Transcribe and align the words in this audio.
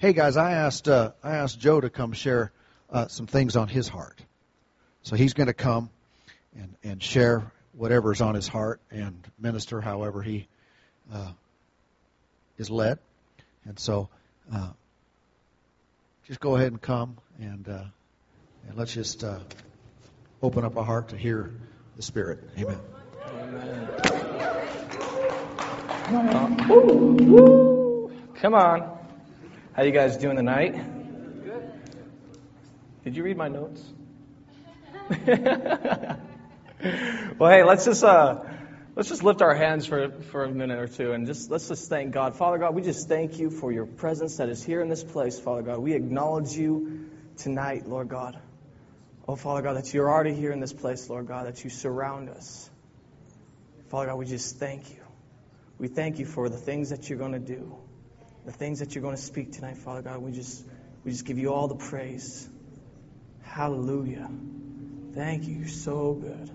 Hey 0.00 0.12
guys, 0.12 0.36
I 0.36 0.52
asked 0.52 0.86
uh, 0.86 1.10
I 1.24 1.38
asked 1.38 1.58
Joe 1.58 1.80
to 1.80 1.90
come 1.90 2.12
share 2.12 2.52
uh, 2.88 3.08
some 3.08 3.26
things 3.26 3.56
on 3.56 3.66
his 3.66 3.88
heart. 3.88 4.22
So 5.02 5.16
he's 5.16 5.34
going 5.34 5.48
to 5.48 5.54
come 5.54 5.90
and 6.56 6.76
and 6.84 7.02
share 7.02 7.50
whatever's 7.72 8.20
on 8.20 8.36
his 8.36 8.46
heart 8.46 8.80
and 8.92 9.26
minister 9.40 9.80
however 9.80 10.22
he 10.22 10.46
uh, 11.12 11.32
is 12.58 12.70
led. 12.70 13.00
And 13.64 13.76
so, 13.76 14.08
uh, 14.54 14.70
just 16.28 16.38
go 16.38 16.54
ahead 16.54 16.68
and 16.68 16.80
come 16.80 17.16
and 17.40 17.68
uh, 17.68 17.84
and 18.68 18.76
let's 18.76 18.94
just 18.94 19.24
uh, 19.24 19.40
open 20.40 20.64
up 20.64 20.76
our 20.76 20.84
heart 20.84 21.08
to 21.08 21.16
hear 21.16 21.52
the 21.96 22.02
Spirit. 22.02 22.38
Amen. 22.56 22.78
Amen. 23.32 23.88
Come 28.36 28.54
on. 28.54 28.97
How 29.78 29.84
you 29.84 29.92
guys 29.92 30.16
doing 30.16 30.34
tonight? 30.34 30.72
Good. 31.44 31.72
Did 33.04 33.14
you 33.16 33.22
read 33.22 33.36
my 33.36 33.46
notes? 33.46 33.80
well, 37.38 37.48
hey, 37.48 37.62
let's 37.62 37.84
just 37.84 38.02
uh, 38.02 38.40
let's 38.96 39.08
just 39.08 39.22
lift 39.22 39.40
our 39.40 39.54
hands 39.54 39.86
for 39.86 40.10
for 40.32 40.42
a 40.42 40.50
minute 40.50 40.80
or 40.80 40.88
two 40.88 41.12
and 41.12 41.28
just 41.28 41.48
let's 41.48 41.68
just 41.68 41.88
thank 41.88 42.10
God, 42.10 42.34
Father 42.34 42.58
God. 42.58 42.74
We 42.74 42.82
just 42.82 43.06
thank 43.06 43.38
you 43.38 43.50
for 43.50 43.70
your 43.70 43.86
presence 43.86 44.38
that 44.38 44.48
is 44.48 44.64
here 44.64 44.80
in 44.80 44.88
this 44.88 45.04
place, 45.04 45.38
Father 45.38 45.62
God. 45.62 45.78
We 45.78 45.92
acknowledge 45.92 46.54
you 46.54 47.08
tonight, 47.36 47.86
Lord 47.86 48.08
God. 48.08 48.36
Oh, 49.28 49.36
Father 49.36 49.62
God, 49.62 49.76
that 49.76 49.94
you're 49.94 50.10
already 50.10 50.34
here 50.34 50.50
in 50.50 50.58
this 50.58 50.72
place, 50.72 51.08
Lord 51.08 51.28
God, 51.28 51.46
that 51.46 51.62
you 51.62 51.70
surround 51.70 52.30
us. 52.30 52.68
Father 53.90 54.06
God, 54.06 54.16
we 54.16 54.26
just 54.26 54.56
thank 54.56 54.90
you. 54.90 55.04
We 55.78 55.86
thank 55.86 56.18
you 56.18 56.26
for 56.26 56.48
the 56.48 56.56
things 56.56 56.90
that 56.90 57.08
you're 57.08 57.20
going 57.20 57.34
to 57.34 57.38
do, 57.38 57.78
the 58.48 58.54
things 58.54 58.78
that 58.78 58.94
you're 58.94 59.02
going 59.02 59.14
to 59.14 59.20
speak 59.20 59.52
tonight, 59.52 59.76
Father 59.76 60.00
God. 60.00 60.22
We 60.22 60.32
just 60.32 60.64
we 61.04 61.10
just 61.10 61.26
give 61.26 61.36
you 61.36 61.52
all 61.52 61.68
the 61.68 61.74
praise. 61.74 62.48
Hallelujah. 63.42 64.26
Thank 65.12 65.46
you. 65.46 65.56
You're 65.56 65.68
so 65.68 66.14
good. 66.14 66.50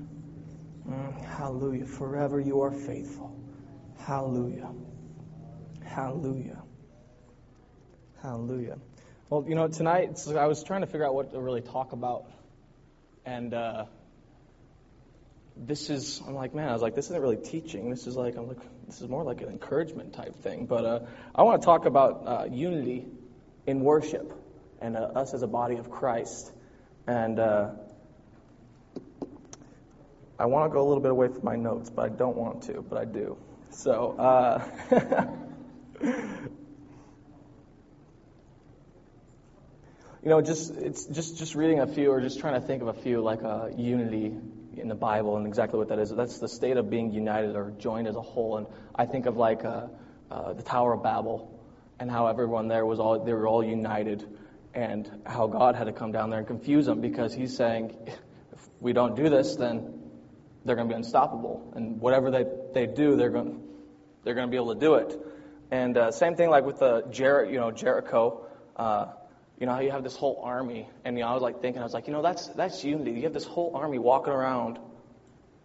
Mm, 0.90 1.24
hallelujah. 1.24 1.86
Forever 1.86 2.40
you 2.40 2.62
are 2.62 2.72
faithful. 2.72 3.40
Hallelujah. 4.00 4.72
Hallelujah. 5.86 6.64
Hallelujah. 8.24 8.80
Well, 9.30 9.46
you 9.48 9.54
know, 9.54 9.68
tonight 9.68 10.20
I 10.36 10.48
was 10.48 10.64
trying 10.64 10.82
to 10.82 10.88
figure 10.88 11.06
out 11.06 11.14
what 11.14 11.32
to 11.34 11.40
really 11.40 11.62
talk 11.62 11.92
about. 11.92 12.26
And 13.24 13.54
uh, 13.54 13.86
this 15.56 15.90
is, 15.90 16.22
I'm 16.26 16.34
like, 16.34 16.54
man, 16.56 16.70
I 16.70 16.74
was 16.74 16.82
like, 16.82 16.96
this 16.96 17.06
isn't 17.06 17.22
really 17.22 17.38
teaching. 17.38 17.90
This 17.90 18.08
is 18.08 18.16
like, 18.16 18.36
I'm 18.36 18.48
like, 18.48 18.86
this 18.88 19.02
is 19.02 19.08
more 19.08 19.24
like 19.24 19.42
an 19.42 19.50
encouragement 19.50 20.14
type 20.14 20.36
thing. 20.42 20.66
But 20.66 20.86
uh, 20.86 21.00
I 21.36 21.44
want 21.44 21.62
to 21.62 21.66
talk 21.66 21.86
about 21.86 22.24
uh, 22.26 22.46
unity 22.52 23.06
in 23.68 23.82
worship 23.82 24.34
and 24.82 24.98
uh, 24.98 25.02
us 25.16 25.34
as 25.34 25.44
a 25.44 25.48
body 25.48 25.76
of 25.76 25.90
Christ. 25.90 26.52
And 27.06 27.40
uh, 27.40 27.72
I 30.40 30.46
want 30.48 30.72
to 30.72 30.74
go 30.74 30.82
a 30.82 30.88
little 30.88 31.04
bit 31.04 31.12
away 31.12 31.28
from 31.28 31.44
my 31.44 31.56
notes, 31.56 31.90
but 31.90 32.06
I 32.06 32.10
don't 32.10 32.36
want 32.36 32.64
to, 32.64 32.82
but 32.82 32.98
I 32.98 33.06
do. 33.06 33.38
So, 33.70 34.16
uh, 34.18 34.68
you 40.24 40.30
know, 40.30 40.42
just 40.42 40.76
it's 40.76 41.06
just 41.06 41.38
just 41.38 41.56
reading 41.56 41.80
a 41.80 41.88
few, 41.88 42.12
or 42.12 42.22
just 42.22 42.40
trying 42.40 42.60
to 42.60 42.66
think 42.66 42.82
of 42.82 42.88
a 42.88 42.94
few, 42.94 43.22
like 43.22 43.44
uh, 43.44 43.70
unity 43.76 44.34
in 44.78 44.88
the 44.88 44.96
Bible, 44.96 45.38
and 45.38 45.48
exactly 45.48 45.80
what 45.80 45.90
that 45.90 46.00
is. 46.00 46.10
That's 46.10 46.40
the 46.40 46.48
state 46.48 46.78
of 46.78 46.90
being 46.90 47.12
united 47.12 47.56
or 47.56 47.72
joined 47.78 48.08
as 48.08 48.16
a 48.16 48.22
whole. 48.22 48.58
And 48.58 48.68
I 48.96 49.06
think 49.06 49.26
of 49.26 49.38
like 49.38 49.64
uh, 49.66 49.88
uh, 50.32 50.54
the 50.54 50.64
Tower 50.64 50.94
of 50.94 51.04
Babel, 51.04 51.60
and 52.00 52.10
how 52.10 52.28
everyone 52.28 52.68
there 52.68 52.86
was 52.86 53.00
all 53.00 53.24
they 53.24 53.34
were 53.34 53.48
all 53.48 53.64
united, 53.64 54.28
and 54.74 55.10
how 55.26 55.48
God 55.48 55.76
had 55.76 55.86
to 55.86 55.94
come 55.94 56.12
down 56.12 56.30
there 56.30 56.40
and 56.40 56.48
confuse 56.48 56.86
them 56.86 57.02
because 57.02 57.34
He's 57.34 57.56
saying, 57.56 57.96
if 58.52 58.70
we 58.80 58.94
don't 58.94 59.16
do 59.16 59.30
this, 59.30 59.56
then 59.56 60.02
they're 60.66 60.76
going 60.76 60.88
to 60.88 60.94
be 60.94 60.98
unstoppable, 60.98 61.74
and 61.76 62.00
whatever 62.00 62.32
they 62.32 62.46
they 62.74 62.88
do, 62.88 63.16
they're 63.16 63.30
going 63.30 63.62
they're 64.24 64.36
going 64.36 64.48
to 64.48 64.52
be 64.52 64.58
able 64.58 64.74
to 64.74 64.80
do 64.80 64.96
it. 64.96 65.20
And 65.72 65.98
uh, 65.98 66.12
same 66.12 66.36
thing 66.36 66.50
like 66.50 66.66
with 66.66 66.80
the 66.80 67.04
Jer- 67.12 67.46
you 67.46 67.60
know 67.60 67.72
Jericho. 67.72 68.48
You 69.64 69.68
know 69.68 69.76
how 69.76 69.80
you 69.80 69.92
have 69.92 70.04
this 70.04 70.18
whole 70.18 70.42
army, 70.44 70.90
and 71.06 71.18
you 71.18 71.24
know, 71.24 71.30
I 71.30 71.34
was 71.36 71.42
like 71.42 71.62
thinking, 71.62 71.82
I 71.82 71.86
was 71.86 71.94
like, 71.94 72.08
you 72.08 72.12
know, 72.12 72.22
that's 72.22 72.48
that's 72.50 72.84
unity. 72.84 73.12
You 73.12 73.22
have 73.22 73.34
this 73.34 73.46
whole 73.46 73.78
army 73.78 73.98
walking 73.98 74.34
around 74.34 74.78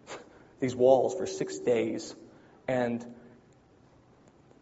these 0.61 0.73
walls 0.73 1.15
for 1.15 1.25
six 1.25 1.57
days, 1.59 2.15
and 2.65 3.05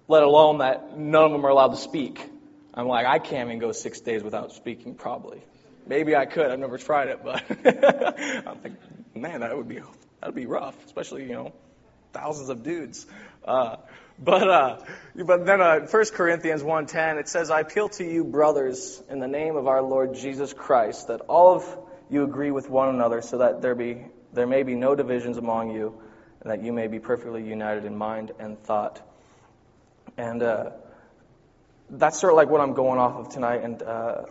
let 0.08 0.24
alone 0.24 0.58
that 0.58 0.98
none 0.98 1.24
of 1.24 1.32
them 1.34 1.46
are 1.46 1.50
allowed 1.50 1.74
to 1.74 1.78
speak. 1.78 2.28
I'm 2.74 2.88
like, 2.88 3.06
I 3.06 3.20
can't 3.20 3.48
even 3.48 3.60
go 3.60 3.72
six 3.74 4.00
days 4.00 4.24
without 4.24 4.54
speaking, 4.54 4.96
probably. 4.96 5.44
Maybe 5.86 6.16
I 6.16 6.26
could. 6.26 6.50
I've 6.50 6.58
never 6.58 6.80
tried 6.80 7.10
it, 7.10 7.24
but 7.24 7.44
I'm 8.48 8.60
like, 8.64 8.74
man, 9.16 9.42
that 9.42 9.56
would 9.56 9.68
be 9.68 9.82
that'd 10.20 10.34
be 10.34 10.48
rough, 10.48 10.84
especially 10.88 11.28
you 11.28 11.34
know, 11.34 11.54
thousands 12.12 12.50
of 12.50 12.64
dudes. 12.64 13.06
Uh, 13.46 13.76
but 14.20 14.50
uh, 14.50 14.78
but 15.16 15.46
then 15.46 15.62
uh, 15.62 15.88
1 15.90 16.06
Corinthians 16.14 16.64
1:10 16.64 17.20
it 17.20 17.28
says, 17.28 17.52
"I 17.52 17.62
appeal 17.62 17.90
to 17.90 18.04
you, 18.04 18.24
brothers, 18.24 19.02
in 19.10 19.20
the 19.20 19.28
name 19.28 19.56
of 19.56 19.68
our 19.68 19.82
Lord 19.82 20.16
Jesus 20.16 20.54
Christ, 20.54 21.08
that 21.08 21.22
all 21.22 21.56
of 21.56 21.78
you 22.10 22.24
agree 22.24 22.52
with 22.52 22.70
one 22.70 22.90
another, 22.90 23.22
so 23.22 23.40
that 23.40 23.62
there 23.62 23.76
be 23.76 24.06
there 24.34 24.48
may 24.48 24.64
be 24.64 24.76
no 24.76 24.96
divisions 24.96 25.38
among 25.38 25.72
you, 25.72 26.02
and 26.42 26.52
that 26.52 26.64
you 26.64 26.74
may 26.74 26.88
be 26.88 27.00
perfectly 27.00 27.44
united 27.44 27.86
in 27.86 27.96
mind 27.96 28.32
and 28.40 28.62
thought." 28.64 29.02
And 30.18 30.42
uh, 30.42 30.72
that's 31.90 32.20
sort 32.20 32.34
of 32.34 32.38
like 32.38 32.50
what 32.50 32.62
I'm 32.62 32.74
going 32.74 33.00
off 33.00 33.16
of 33.16 33.30
tonight. 33.30 33.64
And 33.64 33.82
uh, 33.84 34.24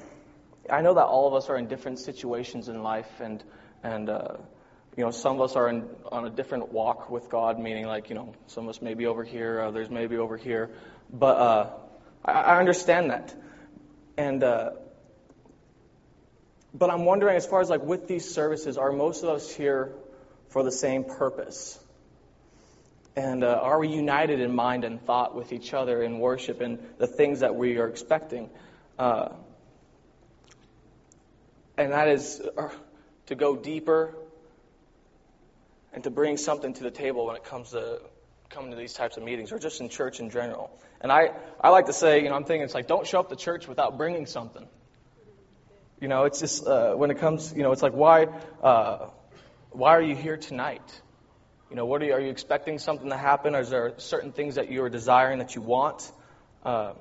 I 0.69 0.83
know 0.83 0.95
that 0.95 1.05
all 1.05 1.29
of 1.29 1.35
us 1.35 1.49
are 1.49 1.57
in 1.57 1.69
different 1.69 2.01
situations 2.01 2.69
in 2.69 2.83
life, 2.83 3.21
and 3.21 3.43
and 3.85 4.09
uh, 4.09 4.37
you 4.97 5.05
know, 5.05 5.11
some 5.11 5.37
of 5.37 5.43
us 5.43 5.57
are 5.57 5.69
in, 5.69 5.85
on 6.11 6.27
a 6.27 6.31
different 6.31 6.73
walk 6.73 7.11
with 7.11 7.29
God, 7.29 7.59
meaning 7.59 7.87
like, 7.87 8.09
you 8.09 8.15
know, 8.15 8.35
some 8.47 8.65
of 8.65 8.71
us 8.71 8.81
may 8.81 8.95
be 8.95 9.07
over 9.07 9.25
here, 9.25 9.61
others 9.61 9.91
may 9.91 10.07
be 10.07 10.17
over 10.17 10.39
here. 10.39 10.71
But 11.13 11.37
uh, 11.37 11.71
I, 12.25 12.33
I 12.33 12.59
understand 12.59 13.11
that. 13.11 13.35
And, 14.17 14.43
uh, 14.43 14.71
but 16.73 16.91
I'm 16.91 17.05
wondering, 17.05 17.37
as 17.37 17.45
far 17.45 17.61
as 17.61 17.69
like 17.69 17.83
with 17.83 18.09
these 18.09 18.29
services, 18.29 18.79
are 18.79 18.91
most 18.91 19.23
of 19.23 19.29
us 19.29 19.55
here 19.55 19.93
for 20.49 20.63
the 20.63 20.73
same 20.73 21.05
purpose? 21.05 21.79
And 23.17 23.45
uh, 23.45 23.61
are 23.63 23.79
we 23.79 23.89
united 23.89 24.41
in 24.41 24.55
mind 24.55 24.85
and 24.85 25.05
thought 25.05 25.35
with 25.35 25.53
each 25.53 25.75
other 25.75 26.03
in 26.03 26.19
worship 26.21 26.63
and 26.63 26.79
the 26.97 27.07
things 27.07 27.41
that 27.41 27.55
we 27.55 27.77
are 27.77 27.89
expecting? 27.89 28.49
Uh, 28.99 29.29
and 31.77 31.93
that 31.93 32.09
is 32.09 32.41
uh, 32.57 32.71
to 33.27 33.35
go 33.35 33.57
deeper 33.57 34.15
and 35.97 36.05
to 36.05 36.11
bring 36.11 36.37
something 36.37 36.75
to 36.75 36.83
the 36.85 36.91
table 36.91 37.27
when 37.27 37.37
it 37.37 37.45
comes 37.45 37.71
to 37.71 38.01
coming 38.51 38.71
to 38.71 38.77
these 38.77 38.93
types 38.93 39.17
of 39.17 39.23
meetings 39.23 39.51
or 39.51 39.59
just 39.59 39.81
in 39.81 39.89
church 39.89 40.21
in 40.21 40.29
general. 40.29 40.71
And 41.01 41.11
I, 41.11 41.31
I 41.59 41.71
like 41.71 41.87
to 41.87 41.95
say, 41.95 42.23
you 42.23 42.29
know, 42.29 42.37
I'm 42.37 42.45
thinking 42.45 42.63
it's 42.63 42.75
like 42.75 42.87
don't 42.87 43.07
show 43.07 43.19
up 43.19 43.31
to 43.31 43.37
church 43.37 43.67
without 43.67 43.97
bringing 43.97 44.27
something. 44.27 44.69
You 45.99 46.09
know, 46.09 46.25
it's 46.25 46.39
just 46.39 46.67
uh, 46.67 46.95
when 46.95 47.11
it 47.11 47.19
comes, 47.19 47.53
you 47.57 47.63
know, 47.63 47.73
it's 47.73 47.83
like 47.83 47.95
why, 47.95 48.27
uh, 48.63 49.09
why 49.71 49.97
are 49.97 50.03
you 50.03 50.15
here 50.15 50.37
tonight? 50.37 51.01
You 51.71 51.77
know, 51.77 51.87
what 51.87 52.03
are 52.03 52.05
you, 52.05 52.13
are 52.13 52.21
you 52.21 52.31
expecting 52.31 52.79
something 52.79 53.09
to 53.09 53.17
happen? 53.17 53.55
Or 53.55 53.61
is 53.61 53.71
there 53.71 53.95
certain 53.97 54.33
things 54.33 54.57
that 54.57 54.71
you 54.71 54.83
are 54.83 54.91
desiring 54.91 55.39
that 55.39 55.55
you 55.55 55.63
want? 55.63 56.13
Uh, 56.63 56.93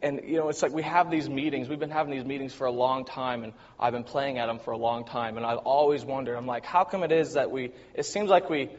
and 0.00 0.20
you 0.24 0.36
know, 0.36 0.48
it's 0.48 0.62
like 0.62 0.72
we 0.72 0.82
have 0.82 1.10
these 1.10 1.28
meetings. 1.28 1.68
We've 1.68 1.78
been 1.78 1.90
having 1.90 2.12
these 2.12 2.24
meetings 2.24 2.54
for 2.54 2.66
a 2.66 2.70
long 2.70 3.04
time, 3.04 3.42
and 3.42 3.52
I've 3.78 3.92
been 3.92 4.04
playing 4.04 4.38
at 4.38 4.46
them 4.46 4.58
for 4.60 4.70
a 4.70 4.76
long 4.76 5.04
time. 5.04 5.36
And 5.36 5.44
I've 5.44 5.58
always 5.58 6.04
wondered, 6.04 6.36
I'm 6.36 6.46
like, 6.46 6.64
how 6.64 6.84
come 6.84 7.02
it 7.02 7.12
is 7.12 7.34
that 7.34 7.50
we? 7.50 7.72
It 7.94 8.06
seems 8.06 8.30
like 8.30 8.48
we, 8.48 8.70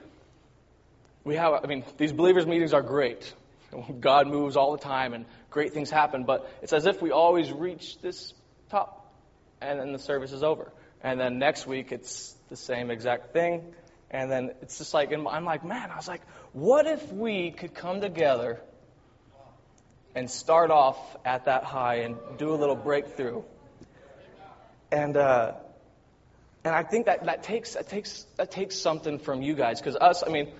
we 1.23 1.35
have. 1.35 1.53
I 1.63 1.67
mean, 1.67 1.83
these 1.97 2.13
believers' 2.13 2.45
meetings 2.45 2.73
are 2.73 2.81
great. 2.81 3.33
God 3.99 4.27
moves 4.27 4.55
all 4.55 4.71
the 4.71 4.83
time, 4.83 5.13
and 5.13 5.25
great 5.49 5.73
things 5.73 5.89
happen. 5.89 6.23
But 6.23 6.49
it's 6.61 6.73
as 6.73 6.85
if 6.85 7.01
we 7.01 7.11
always 7.11 7.51
reach 7.51 7.99
this 8.01 8.33
top, 8.69 9.13
and 9.59 9.79
then 9.79 9.91
the 9.91 9.99
service 9.99 10.31
is 10.31 10.43
over. 10.43 10.71
And 11.01 11.19
then 11.19 11.37
next 11.37 11.67
week, 11.67 11.91
it's 11.91 12.35
the 12.49 12.55
same 12.55 12.91
exact 12.91 13.33
thing. 13.33 13.73
And 14.11 14.31
then 14.31 14.51
it's 14.61 14.77
just 14.77 14.93
like, 14.93 15.11
And 15.11 15.27
I'm 15.27 15.45
like, 15.45 15.63
man, 15.63 15.91
I 15.91 15.95
was 15.95 16.07
like, 16.07 16.21
what 16.53 16.87
if 16.87 17.11
we 17.11 17.51
could 17.51 17.73
come 17.73 18.01
together? 18.01 18.61
And 20.15 20.29
start 20.29 20.71
off 20.71 20.97
at 21.25 21.45
that 21.45 21.63
high 21.63 21.97
and 21.97 22.17
do 22.37 22.53
a 22.53 22.57
little 22.57 22.75
breakthrough. 22.75 23.43
And 24.91 25.15
uh, 25.15 25.53
and 26.63 26.75
I 26.75 26.83
think 26.83 27.05
that 27.05 27.25
that 27.25 27.43
takes 27.43 27.73
that 27.73 27.87
takes 27.87 28.25
that 28.37 28.51
takes 28.51 28.75
something 28.75 29.19
from 29.19 29.41
you 29.41 29.53
guys 29.53 29.79
because 29.79 29.95
us, 29.95 30.23
I 30.25 30.29
mean, 30.29 30.51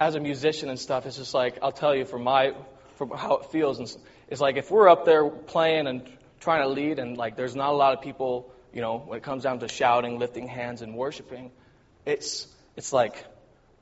as 0.00 0.14
a 0.14 0.20
musician 0.20 0.68
and 0.70 0.78
stuff, 0.78 1.06
it's 1.06 1.16
just 1.16 1.34
like 1.34 1.58
I'll 1.62 1.72
tell 1.72 1.94
you 1.94 2.04
from 2.04 2.22
my 2.22 2.52
from 2.96 3.10
how 3.10 3.36
it 3.38 3.46
feels, 3.46 3.78
and 3.78 3.94
it's 4.28 4.40
like 4.40 4.56
if 4.56 4.70
we're 4.70 4.88
up 4.88 5.04
there 5.04 5.28
playing 5.28 5.86
and 5.86 6.08
trying 6.40 6.62
to 6.62 6.68
lead, 6.68 6.98
and 6.98 7.16
like 7.16 7.36
there's 7.36 7.56
not 7.56 7.70
a 7.70 7.76
lot 7.76 7.94
of 7.96 8.02
people, 8.02 8.52
you 8.72 8.80
know, 8.80 8.98
when 8.98 9.18
it 9.18 9.22
comes 9.24 9.42
down 9.42 9.58
to 9.60 9.68
shouting, 9.68 10.18
lifting 10.18 10.46
hands, 10.46 10.80
and 10.80 10.94
worshiping, 10.94 11.50
it's 12.06 12.46
it's 12.76 12.92
like, 12.92 13.24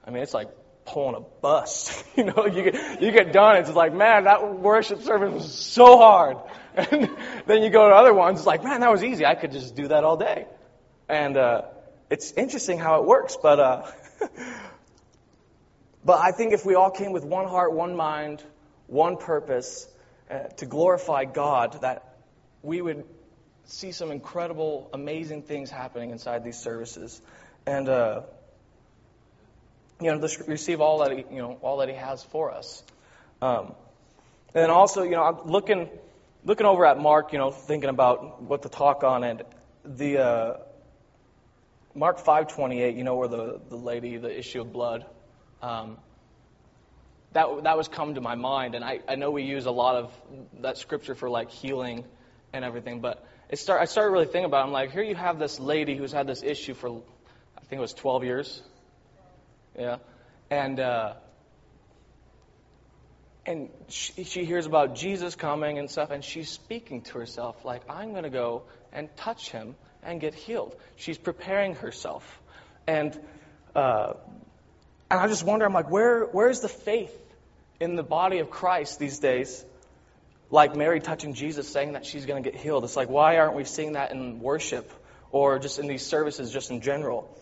I 0.07 0.11
mean, 0.11 0.23
it's 0.23 0.35
like 0.35 0.49
pulling 0.85 1.17
a 1.17 1.21
bus. 1.41 2.03
you 2.17 2.25
know, 2.25 2.47
you 2.47 2.71
get, 2.71 3.03
you 3.03 3.13
get 3.13 3.33
done, 3.33 3.57
it's 3.57 3.71
like, 3.71 3.95
man, 3.95 4.25
that 4.25 4.59
worship 4.59 5.03
service 5.03 5.33
was 5.33 5.55
so 5.55 5.99
hard. 5.99 6.39
And 6.75 7.11
then 7.45 7.63
you 7.63 7.69
go 7.69 7.91
to 7.91 7.95
other 7.95 8.15
ones, 8.15 8.39
it's 8.39 8.47
like, 8.47 8.65
man, 8.65 8.81
that 8.81 8.91
was 8.91 9.05
easy. 9.05 9.27
I 9.27 9.35
could 9.35 9.53
just 9.53 9.75
do 9.75 9.89
that 9.89 10.05
all 10.05 10.17
day. 10.17 10.47
And 11.07 11.37
uh, 11.37 11.65
it's 12.09 12.33
interesting 12.33 12.79
how 12.79 13.01
it 13.01 13.07
works, 13.07 13.37
but 13.43 13.61
uh, 13.61 13.91
but 16.05 16.19
I 16.19 16.33
think 16.33 16.55
if 16.55 16.65
we 16.65 16.75
all 16.75 16.91
came 16.91 17.13
with 17.13 17.25
one 17.25 17.47
heart, 17.47 17.75
one 17.75 17.95
mind, 17.95 18.43
one 18.87 19.19
purpose 19.19 19.87
uh, 20.31 20.45
to 20.57 20.65
glorify 20.65 21.27
God, 21.27 21.83
that 21.83 22.17
we 22.63 22.81
would 22.81 23.05
see 23.65 23.93
some 23.93 24.11
incredible, 24.11 24.89
amazing 24.93 25.43
things 25.43 25.71
happening 25.71 26.11
inside 26.11 26.43
these 26.43 26.59
services, 26.59 27.21
and 27.67 27.89
uh, 27.89 28.23
you 30.05 30.13
know, 30.13 30.21
just 30.21 30.47
receive 30.49 30.81
all 30.81 30.99
that 30.99 31.13
he, 31.13 31.25
you 31.31 31.43
know, 31.43 31.59
all 31.63 31.79
that 31.79 31.89
He 31.89 31.95
has 31.95 32.23
for 32.25 32.53
us. 32.53 32.83
Um, 33.41 33.75
and 34.55 34.65
then 34.65 34.71
also, 34.71 35.03
you 35.03 35.13
know, 35.13 35.23
I'm 35.23 35.51
looking 35.51 35.89
looking 36.45 36.67
over 36.67 36.85
at 36.87 36.99
Mark, 36.99 37.33
you 37.33 37.39
know, 37.39 37.51
thinking 37.51 37.91
about 37.91 38.43
what 38.43 38.63
to 38.63 38.69
talk 38.69 39.05
on, 39.05 39.25
and 39.25 39.43
the 39.85 40.19
uh, 40.19 40.57
Mark 41.95 42.19
five 42.19 42.49
twenty 42.49 42.83
eight, 42.83 42.97
you 42.97 43.05
know, 43.05 43.17
where 43.17 43.29
the 43.29 43.61
the 43.69 43.77
lady, 43.77 44.17
the 44.17 44.37
issue 44.37 44.61
of 44.61 44.73
blood. 44.73 45.07
Um, 45.61 45.99
that 47.33 47.47
that 47.63 47.77
was 47.77 47.89
come 47.89 48.15
to 48.15 48.21
my 48.21 48.35
mind, 48.35 48.75
and 48.75 48.85
I, 48.85 49.01
I 49.09 49.15
know 49.15 49.31
we 49.31 49.45
use 49.45 49.67
a 49.67 49.71
lot 49.71 49.97
of 49.97 50.13
that 50.61 50.77
scripture 50.77 51.15
for 51.15 51.31
like 51.31 51.51
healing 51.51 52.05
and 52.53 52.65
everything, 52.65 53.01
but 53.01 53.25
it 53.53 53.59
start, 53.59 53.83
I 53.83 53.85
started 53.85 54.13
really 54.13 54.25
thinking 54.25 54.47
about. 54.47 54.63
It. 54.63 54.67
I'm 54.69 54.73
like, 54.73 54.93
here 54.93 55.03
you 55.03 55.15
have 55.15 55.39
this 55.39 55.61
lady 55.61 55.95
who's 55.95 56.11
had 56.11 56.27
this 56.27 56.43
issue 56.43 56.73
for, 56.73 57.03
I 57.57 57.61
think 57.61 57.79
it 57.79 57.81
was 57.81 57.93
12 57.93 58.25
years, 58.25 58.63
yeah, 59.79 59.97
and 60.51 60.79
uh, 60.81 61.15
and 63.45 63.71
she, 63.89 64.25
she 64.25 64.45
hears 64.45 64.67
about 64.67 64.95
Jesus 64.95 65.35
coming 65.35 65.79
and 65.79 65.91
stuff, 65.91 66.11
and 66.11 66.25
she's 66.25 66.49
speaking 66.49 67.03
to 67.03 67.19
herself 67.19 67.65
like, 67.65 67.83
I'm 67.89 68.13
going 68.13 68.23
to 68.25 68.31
go 68.31 68.65
and 68.93 69.15
touch 69.17 69.51
him 69.51 69.75
and 70.03 70.21
get 70.21 70.35
healed. 70.35 70.77
She's 70.97 71.19
preparing 71.19 71.75
herself, 71.75 72.41
and 72.87 73.19
uh, 73.75 74.15
and 75.11 75.21
I 75.21 75.27
just 75.29 75.45
wonder, 75.45 75.67
I'm 75.67 75.73
like, 75.73 75.91
where 75.91 76.25
where's 76.25 76.61
the 76.61 76.69
faith 76.69 77.17
in 77.81 77.97
the 77.97 78.03
body 78.03 78.39
of 78.39 78.51
Christ 78.51 78.99
these 78.99 79.19
days? 79.19 79.65
Like 80.51 80.77
Mary 80.77 81.01
touching 81.01 81.33
Jesus, 81.33 81.67
saying 81.67 81.93
that 81.93 82.05
she's 82.05 82.27
going 82.27 82.43
to 82.43 82.51
get 82.51 82.61
healed. 82.61 82.85
It's 82.85 82.97
like, 82.97 83.09
why 83.09 83.39
aren't 83.39 83.55
we 83.55 83.65
seeing 83.65 83.93
that 83.93 84.13
in 84.13 84.41
worship 84.41 84.93
or 85.31 85.59
just 85.59 85.79
in 85.79 85.87
these 85.87 86.05
services, 86.05 86.53
just 86.53 86.71
in 86.71 86.83
general? 86.83 87.35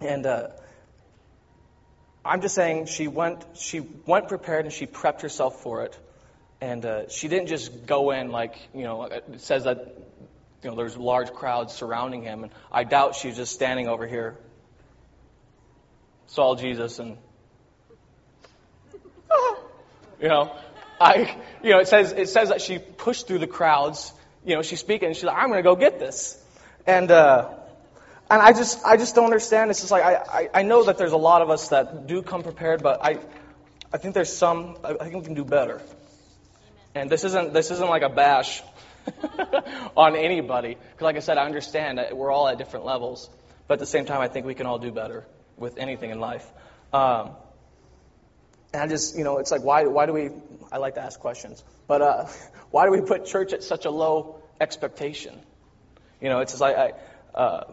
And 0.00 0.26
uh, 0.26 0.48
I'm 2.24 2.42
just 2.42 2.54
saying 2.54 2.86
she 2.86 3.08
went, 3.08 3.44
she 3.54 3.80
went 3.80 4.28
prepared 4.28 4.66
and 4.66 4.74
she 4.74 4.86
prepped 4.86 5.22
herself 5.22 5.62
for 5.62 5.84
it. 5.84 5.98
And 6.60 6.84
uh, 6.84 7.08
she 7.08 7.28
didn't 7.28 7.46
just 7.48 7.86
go 7.86 8.10
in 8.10 8.30
like, 8.30 8.56
you 8.74 8.84
know, 8.84 9.04
it 9.04 9.40
says 9.40 9.64
that, 9.64 9.96
you 10.62 10.70
know, 10.70 10.76
there's 10.76 10.96
large 10.96 11.32
crowds 11.32 11.72
surrounding 11.72 12.22
him. 12.22 12.42
And 12.42 12.52
I 12.70 12.84
doubt 12.84 13.14
she's 13.14 13.36
just 13.36 13.54
standing 13.54 13.88
over 13.88 14.06
here, 14.06 14.36
saw 16.26 16.54
Jesus 16.54 16.98
and, 16.98 17.16
you 20.20 20.28
know, 20.28 20.54
I, 21.00 21.34
you 21.62 21.70
know, 21.70 21.78
it 21.78 21.88
says, 21.88 22.12
it 22.12 22.28
says 22.28 22.50
that 22.50 22.60
she 22.60 22.78
pushed 22.78 23.26
through 23.26 23.38
the 23.38 23.46
crowds. 23.46 24.12
You 24.44 24.56
know, 24.56 24.62
she's 24.62 24.80
speaking 24.80 25.06
and 25.06 25.16
she's 25.16 25.24
like, 25.24 25.38
I'm 25.38 25.48
going 25.48 25.58
to 25.58 25.62
go 25.62 25.76
get 25.76 25.98
this. 25.98 26.36
And, 26.86 27.10
uh, 27.10 27.54
and 28.30 28.40
I 28.40 28.52
just, 28.52 28.84
I 28.84 28.96
just 28.96 29.14
don't 29.16 29.24
understand. 29.24 29.70
It's 29.70 29.80
just 29.80 29.90
like, 29.90 30.04
I, 30.04 30.14
I, 30.14 30.48
I 30.54 30.62
know 30.62 30.84
that 30.84 30.98
there's 30.98 31.12
a 31.12 31.16
lot 31.18 31.42
of 31.42 31.50
us 31.50 31.68
that 31.68 32.06
do 32.06 32.22
come 32.22 32.42
prepared, 32.44 32.82
but 32.82 33.04
I, 33.04 33.18
I 33.92 33.98
think 33.98 34.14
there's 34.14 34.32
some, 34.32 34.78
I 34.84 34.94
think 34.94 35.16
we 35.16 35.22
can 35.22 35.34
do 35.34 35.44
better. 35.44 35.82
And 36.94 37.10
this 37.10 37.24
isn't, 37.24 37.52
this 37.52 37.70
isn't 37.72 37.88
like 37.88 38.02
a 38.02 38.08
bash 38.08 38.62
on 39.96 40.14
anybody. 40.14 40.76
Because 40.76 41.02
like 41.02 41.16
I 41.16 41.20
said, 41.20 41.38
I 41.38 41.44
understand 41.44 41.98
that 41.98 42.16
we're 42.16 42.30
all 42.30 42.46
at 42.46 42.56
different 42.58 42.86
levels. 42.86 43.28
But 43.66 43.74
at 43.74 43.80
the 43.80 43.86
same 43.86 44.04
time, 44.04 44.20
I 44.20 44.28
think 44.28 44.46
we 44.46 44.54
can 44.54 44.66
all 44.66 44.78
do 44.78 44.92
better 44.92 45.26
with 45.56 45.78
anything 45.78 46.10
in 46.10 46.20
life. 46.20 46.46
Um, 46.92 47.32
and 48.72 48.82
I 48.82 48.86
just, 48.86 49.16
you 49.16 49.24
know, 49.24 49.38
it's 49.38 49.50
like, 49.50 49.64
why, 49.64 49.86
why 49.86 50.06
do 50.06 50.12
we, 50.12 50.30
I 50.70 50.78
like 50.78 50.94
to 50.94 51.02
ask 51.02 51.18
questions, 51.18 51.64
but 51.88 52.00
uh, 52.00 52.26
why 52.70 52.84
do 52.84 52.92
we 52.92 53.00
put 53.00 53.26
church 53.26 53.52
at 53.52 53.64
such 53.64 53.86
a 53.86 53.90
low 53.90 54.42
expectation? 54.60 55.36
You 56.20 56.28
know, 56.28 56.40
it's 56.40 56.52
just 56.52 56.60
like, 56.60 56.76
I, 56.76 56.92
uh, 57.34 57.64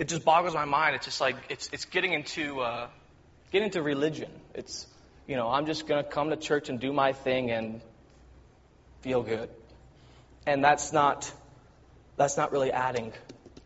it 0.00 0.08
just 0.08 0.24
boggles 0.24 0.54
my 0.54 0.64
mind. 0.64 0.96
It's 0.96 1.04
just 1.04 1.20
like 1.20 1.36
it's 1.50 1.68
it's 1.74 1.84
getting 1.84 2.14
into 2.14 2.60
uh, 2.60 2.88
getting 3.52 3.66
into 3.66 3.82
religion. 3.82 4.30
It's 4.54 4.86
you 5.28 5.36
know 5.36 5.48
I'm 5.50 5.66
just 5.66 5.86
gonna 5.86 6.02
come 6.02 6.30
to 6.30 6.36
church 6.36 6.70
and 6.70 6.80
do 6.80 6.90
my 6.90 7.12
thing 7.12 7.50
and 7.50 7.82
feel 9.02 9.22
good, 9.22 9.50
and 10.46 10.64
that's 10.64 10.94
not 10.94 11.30
that's 12.16 12.38
not 12.38 12.50
really 12.50 12.72
adding. 12.72 13.12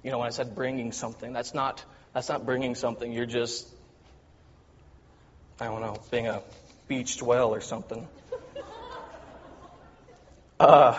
You 0.03 0.11
know 0.11 0.19
when 0.19 0.27
I 0.27 0.31
said 0.31 0.57
bringing 0.57 0.91
something, 0.91 1.33
that's 1.33 1.55
not 1.55 1.85
that's 2.13 2.29
not 2.29 2.45
bringing 2.45 2.75
something. 2.75 3.13
You're 3.13 3.27
just 3.27 3.69
I 5.61 5.67
don't 5.67 5.83
know 5.83 6.03
being 6.11 6.27
a 6.27 6.43
beached 6.89 7.23
whale 7.23 7.55
or 7.55 7.61
something. 7.61 8.07
Uh, 10.61 10.97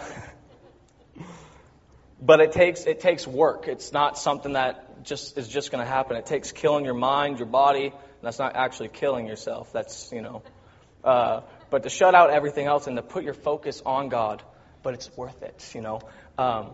but 2.21 2.41
it 2.41 2.51
takes 2.51 2.85
it 2.85 2.99
takes 2.99 3.25
work. 3.25 3.69
It's 3.69 3.93
not 3.93 4.17
something 4.17 4.53
that 4.53 4.84
just 5.05 5.37
is 5.37 5.47
just 5.47 5.71
going 5.71 5.83
to 5.83 5.89
happen. 5.89 6.17
It 6.17 6.25
takes 6.25 6.51
killing 6.51 6.85
your 6.85 6.93
mind, 6.93 7.39
your 7.39 7.47
body. 7.47 7.87
And 7.87 8.21
that's 8.21 8.39
not 8.39 8.55
actually 8.55 8.89
killing 8.89 9.27
yourself. 9.27 9.71
That's 9.71 10.11
you 10.11 10.21
know, 10.21 10.43
uh, 11.03 11.41
but 11.69 11.83
to 11.83 11.89
shut 11.89 12.15
out 12.15 12.29
everything 12.29 12.67
else 12.67 12.87
and 12.87 12.95
to 12.97 13.01
put 13.01 13.23
your 13.23 13.33
focus 13.33 13.81
on 13.85 14.09
God. 14.09 14.43
But 14.83 14.93
it's 14.93 15.15
worth 15.17 15.41
it. 15.43 15.71
You 15.73 15.81
know, 15.81 16.01
um, 16.37 16.71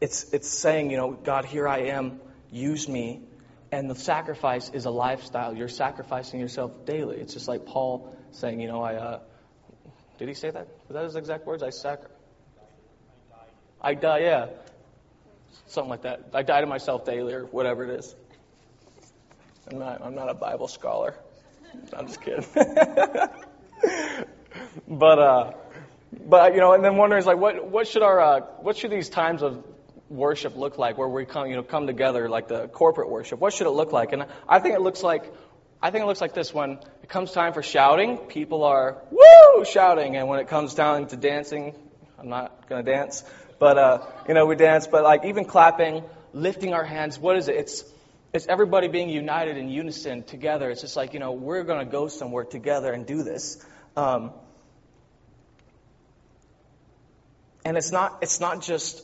it's 0.00 0.32
it's 0.32 0.48
saying 0.48 0.90
you 0.90 0.96
know, 0.96 1.12
God, 1.12 1.44
here 1.44 1.68
I 1.68 1.90
am. 1.90 2.20
Use 2.50 2.88
me. 2.88 3.22
And 3.72 3.90
the 3.90 3.96
sacrifice 3.96 4.70
is 4.70 4.84
a 4.84 4.90
lifestyle. 4.90 5.54
You're 5.56 5.68
sacrificing 5.68 6.38
yourself 6.38 6.84
daily. 6.84 7.16
It's 7.16 7.34
just 7.34 7.48
like 7.48 7.66
Paul 7.66 8.16
saying, 8.30 8.60
you 8.60 8.68
know, 8.68 8.82
I. 8.82 8.94
Uh, 8.94 9.20
did 10.18 10.28
he 10.28 10.34
say 10.34 10.50
that? 10.50 10.68
Was 10.88 10.94
that 10.94 11.04
his 11.04 11.16
exact 11.16 11.46
words? 11.46 11.62
I 11.62 11.70
sacrifice. 11.70 12.16
I 13.80 13.94
die, 13.94 14.20
yeah. 14.20 14.46
Something 15.66 15.90
like 15.90 16.02
that. 16.02 16.30
I 16.32 16.42
die 16.42 16.60
to 16.60 16.66
myself 16.66 17.04
daily 17.04 17.34
or 17.34 17.44
whatever 17.46 17.84
it 17.84 17.98
is. 17.98 18.14
I'm 19.70 19.78
not, 19.78 20.00
I'm 20.02 20.14
not 20.14 20.28
a 20.28 20.34
Bible 20.34 20.68
scholar. 20.68 21.14
I'm 21.92 22.06
just 22.06 22.20
kidding. 22.20 22.44
but, 24.88 25.18
uh, 25.18 25.52
but, 26.28 26.54
you 26.54 26.60
know, 26.60 26.72
and 26.72 26.84
then 26.84 26.96
wondering 26.96 27.20
is 27.20 27.26
like, 27.26 27.38
what, 27.38 27.66
what 27.68 27.88
should 27.88 28.02
our, 28.02 28.20
uh, 28.20 28.40
what 28.60 28.76
should 28.76 28.90
these 28.90 29.08
times 29.08 29.42
of 29.42 29.64
worship 30.08 30.56
look 30.56 30.78
like 30.78 30.96
where 30.96 31.08
we 31.08 31.24
come, 31.24 31.48
you 31.48 31.56
know, 31.56 31.64
come 31.64 31.86
together 31.86 32.28
like 32.28 32.48
the 32.48 32.68
corporate 32.68 33.10
worship? 33.10 33.40
What 33.40 33.52
should 33.52 33.66
it 33.66 33.70
look 33.70 33.92
like? 33.92 34.12
And 34.12 34.26
I 34.48 34.60
think 34.60 34.76
it 34.76 34.80
looks 34.80 35.02
like, 35.02 35.32
I 35.82 35.90
think 35.90 36.04
it 36.04 36.06
looks 36.06 36.20
like 36.20 36.34
this 36.34 36.54
when 36.54 36.78
it 37.02 37.08
comes 37.08 37.32
time 37.32 37.52
for 37.52 37.62
shouting, 37.62 38.18
people 38.18 38.64
are 38.64 39.02
woo 39.10 39.64
shouting, 39.64 40.16
and 40.16 40.28
when 40.28 40.40
it 40.40 40.48
comes 40.48 40.74
down 40.74 41.08
to 41.08 41.16
dancing, 41.16 41.74
I'm 42.18 42.28
not 42.28 42.68
going 42.68 42.84
to 42.84 42.90
dance. 42.90 43.24
But, 43.58 43.78
uh, 43.78 44.06
you 44.28 44.34
know, 44.34 44.46
we 44.46 44.56
dance, 44.56 44.86
but 44.86 45.02
like 45.02 45.24
even 45.24 45.44
clapping, 45.44 46.02
lifting 46.32 46.74
our 46.74 46.84
hands, 46.84 47.18
what 47.18 47.36
is 47.36 47.48
it? 47.48 47.56
It's, 47.56 47.84
it's 48.32 48.46
everybody 48.46 48.88
being 48.88 49.08
united 49.08 49.56
in 49.56 49.68
unison 49.68 50.22
together. 50.22 50.70
It's 50.70 50.82
just 50.82 50.96
like, 50.96 51.14
you 51.14 51.20
know, 51.20 51.32
we're 51.32 51.64
going 51.64 51.84
to 51.84 51.90
go 51.90 52.08
somewhere 52.08 52.44
together 52.44 52.92
and 52.92 53.06
do 53.06 53.22
this. 53.22 53.64
Um, 53.96 54.32
and 57.64 57.76
it's 57.76 57.90
not, 57.92 58.18
it's 58.20 58.40
not 58.40 58.62
just 58.62 59.02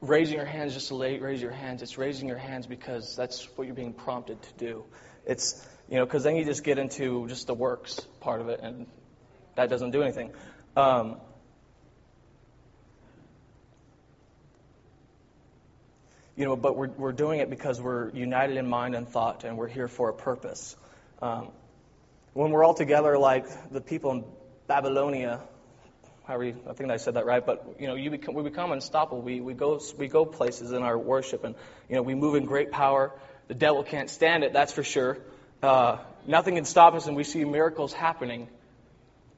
raising 0.00 0.36
your 0.36 0.46
hands 0.46 0.74
just 0.74 0.88
to 0.88 0.98
raise 0.98 1.42
your 1.42 1.50
hands. 1.50 1.82
It's 1.82 1.98
raising 1.98 2.28
your 2.28 2.38
hands 2.38 2.66
because 2.66 3.16
that's 3.16 3.44
what 3.56 3.66
you're 3.66 3.76
being 3.76 3.92
prompted 3.92 4.40
to 4.42 4.52
do. 4.54 4.84
It's, 5.26 5.66
you 5.88 5.96
know, 5.96 6.04
because 6.04 6.22
then 6.22 6.36
you 6.36 6.44
just 6.44 6.64
get 6.64 6.78
into 6.78 7.26
just 7.28 7.46
the 7.46 7.54
works 7.54 8.00
part 8.20 8.40
of 8.40 8.48
it, 8.48 8.60
and 8.62 8.86
that 9.56 9.70
doesn't 9.70 9.90
do 9.90 10.02
anything. 10.02 10.32
Um, 10.76 11.16
you 16.36 16.44
know, 16.44 16.56
but 16.56 16.76
we're, 16.76 16.88
we're 16.88 17.12
doing 17.12 17.40
it 17.40 17.48
because 17.48 17.80
we're 17.80 18.10
united 18.10 18.56
in 18.56 18.66
mind 18.66 18.94
and 18.94 19.08
thought, 19.08 19.44
and 19.44 19.56
we're 19.56 19.68
here 19.68 19.88
for 19.88 20.08
a 20.08 20.14
purpose. 20.14 20.76
Um, 21.22 21.48
when 22.32 22.50
we're 22.50 22.64
all 22.64 22.74
together, 22.74 23.16
like 23.16 23.46
the 23.70 23.80
people 23.80 24.10
in 24.10 24.24
Babylonia, 24.66 25.40
you, 26.28 26.56
I 26.68 26.72
think 26.72 26.90
I 26.90 26.96
said 26.96 27.14
that 27.14 27.26
right, 27.26 27.44
but 27.44 27.76
you 27.78 27.86
know, 27.86 27.94
you 27.94 28.10
become, 28.10 28.34
we 28.34 28.42
become 28.42 28.72
unstoppable. 28.72 29.22
We, 29.22 29.40
we 29.40 29.54
go 29.54 29.80
we 29.98 30.08
go 30.08 30.24
places 30.24 30.72
in 30.72 30.82
our 30.82 30.98
worship, 30.98 31.44
and 31.44 31.54
you 31.88 31.96
know, 31.96 32.02
we 32.02 32.14
move 32.14 32.34
in 32.34 32.44
great 32.46 32.72
power. 32.72 33.12
The 33.46 33.54
devil 33.54 33.84
can't 33.84 34.10
stand 34.10 34.42
it, 34.42 34.52
that's 34.52 34.72
for 34.72 34.82
sure. 34.82 35.18
Uh, 35.62 35.98
nothing 36.26 36.56
can 36.56 36.64
stop 36.64 36.94
us, 36.94 37.06
and 37.06 37.14
we 37.14 37.24
see 37.24 37.44
miracles 37.44 37.92
happening. 37.92 38.48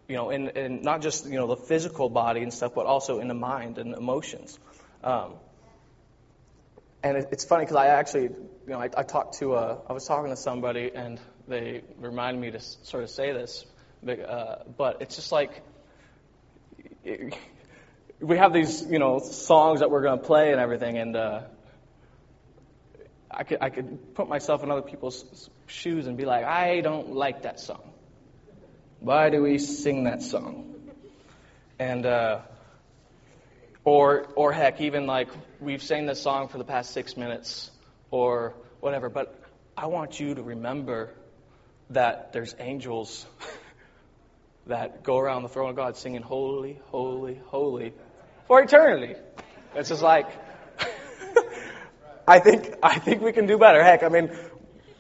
You 0.08 0.14
know, 0.14 0.30
in, 0.30 0.48
in 0.50 0.82
not 0.82 1.02
just 1.02 1.26
you 1.26 1.34
know 1.34 1.48
the 1.48 1.56
physical 1.56 2.08
body 2.08 2.42
and 2.42 2.54
stuff, 2.54 2.72
but 2.74 2.86
also 2.86 3.18
in 3.18 3.28
the 3.28 3.34
mind 3.34 3.78
and 3.78 3.92
emotions. 3.92 4.58
Um, 5.02 5.34
and 7.06 7.18
it, 7.18 7.28
it's 7.30 7.44
funny 7.44 7.64
because 7.64 7.76
I 7.76 7.86
actually, 7.86 8.24
you 8.24 8.48
know, 8.66 8.80
I, 8.80 8.90
I 8.96 9.04
talked 9.04 9.38
to, 9.38 9.54
uh, 9.54 9.78
I 9.88 9.92
was 9.92 10.04
talking 10.06 10.30
to 10.30 10.36
somebody, 10.36 10.90
and 10.92 11.20
they 11.46 11.82
reminded 11.98 12.40
me 12.40 12.50
to 12.50 12.60
sort 12.60 13.04
of 13.04 13.10
say 13.10 13.32
this, 13.32 13.64
but, 14.02 14.20
uh, 14.20 14.56
but 14.76 15.02
it's 15.02 15.14
just 15.14 15.30
like 15.30 15.62
it, 17.04 17.36
we 18.20 18.36
have 18.38 18.52
these, 18.52 18.84
you 18.90 18.98
know, 18.98 19.20
songs 19.20 19.80
that 19.80 19.90
we're 19.90 20.02
going 20.02 20.18
to 20.18 20.24
play 20.24 20.50
and 20.50 20.60
everything, 20.60 20.98
and 20.98 21.14
uh, 21.14 21.42
I 23.30 23.44
could, 23.44 23.58
I 23.60 23.70
could 23.70 24.14
put 24.16 24.28
myself 24.28 24.64
in 24.64 24.72
other 24.72 24.82
people's 24.82 25.48
shoes 25.66 26.08
and 26.08 26.16
be 26.16 26.24
like, 26.24 26.44
I 26.44 26.80
don't 26.80 27.14
like 27.14 27.42
that 27.42 27.60
song. 27.60 27.92
Why 28.98 29.30
do 29.30 29.42
we 29.42 29.58
sing 29.58 30.04
that 30.04 30.22
song? 30.22 30.74
And 31.78 32.04
uh, 32.04 32.40
or 33.86 34.26
or 34.34 34.52
heck, 34.52 34.80
even 34.80 35.06
like 35.06 35.28
we've 35.60 35.82
sang 35.82 36.06
this 36.06 36.20
song 36.20 36.48
for 36.48 36.58
the 36.58 36.64
past 36.64 36.90
six 36.90 37.16
minutes 37.16 37.70
or 38.10 38.52
whatever. 38.80 39.08
But 39.08 39.40
I 39.76 39.86
want 39.86 40.18
you 40.18 40.34
to 40.34 40.42
remember 40.42 41.14
that 41.90 42.32
there's 42.32 42.54
angels 42.58 43.24
that 44.66 45.04
go 45.04 45.18
around 45.18 45.44
the 45.44 45.48
throne 45.48 45.70
of 45.70 45.76
God 45.76 45.96
singing 45.96 46.20
holy, 46.20 46.80
holy, 46.86 47.40
holy 47.46 47.94
for 48.48 48.60
eternity. 48.60 49.14
It's 49.76 49.88
just 49.88 50.02
like 50.02 50.26
I 52.28 52.40
think 52.40 52.74
I 52.82 52.98
think 52.98 53.22
we 53.22 53.32
can 53.32 53.46
do 53.46 53.56
better. 53.56 53.84
Heck, 53.84 54.02
I 54.02 54.08
mean, 54.08 54.36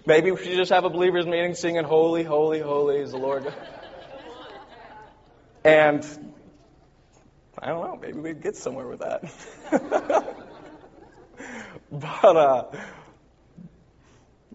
maybe 0.06 0.30
we 0.30 0.38
should 0.38 0.56
just 0.56 0.70
have 0.70 0.84
a 0.84 0.90
believers 0.90 1.26
meeting 1.26 1.54
singing 1.56 1.82
holy, 1.82 2.22
holy, 2.22 2.60
holy 2.60 2.98
is 2.98 3.10
the 3.10 3.18
Lord. 3.18 3.52
And 5.64 6.06
I 7.58 7.68
don't 7.68 7.84
know, 7.84 7.96
maybe 8.00 8.18
we'd 8.18 8.42
get 8.42 8.56
somewhere 8.56 8.86
with 8.86 9.00
that. 9.00 9.24
but 11.90 12.36
uh, 12.36 12.64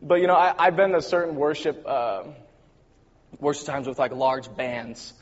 but 0.01 0.21
you 0.21 0.27
know, 0.27 0.35
I, 0.35 0.53
I've 0.57 0.75
been 0.75 0.91
to 0.91 1.01
certain 1.01 1.35
worship 1.35 1.83
uh, 1.87 2.23
worship 3.39 3.65
times 3.65 3.87
with 3.87 3.97
like 3.97 4.11
large 4.11 4.55
bands, 4.55 5.13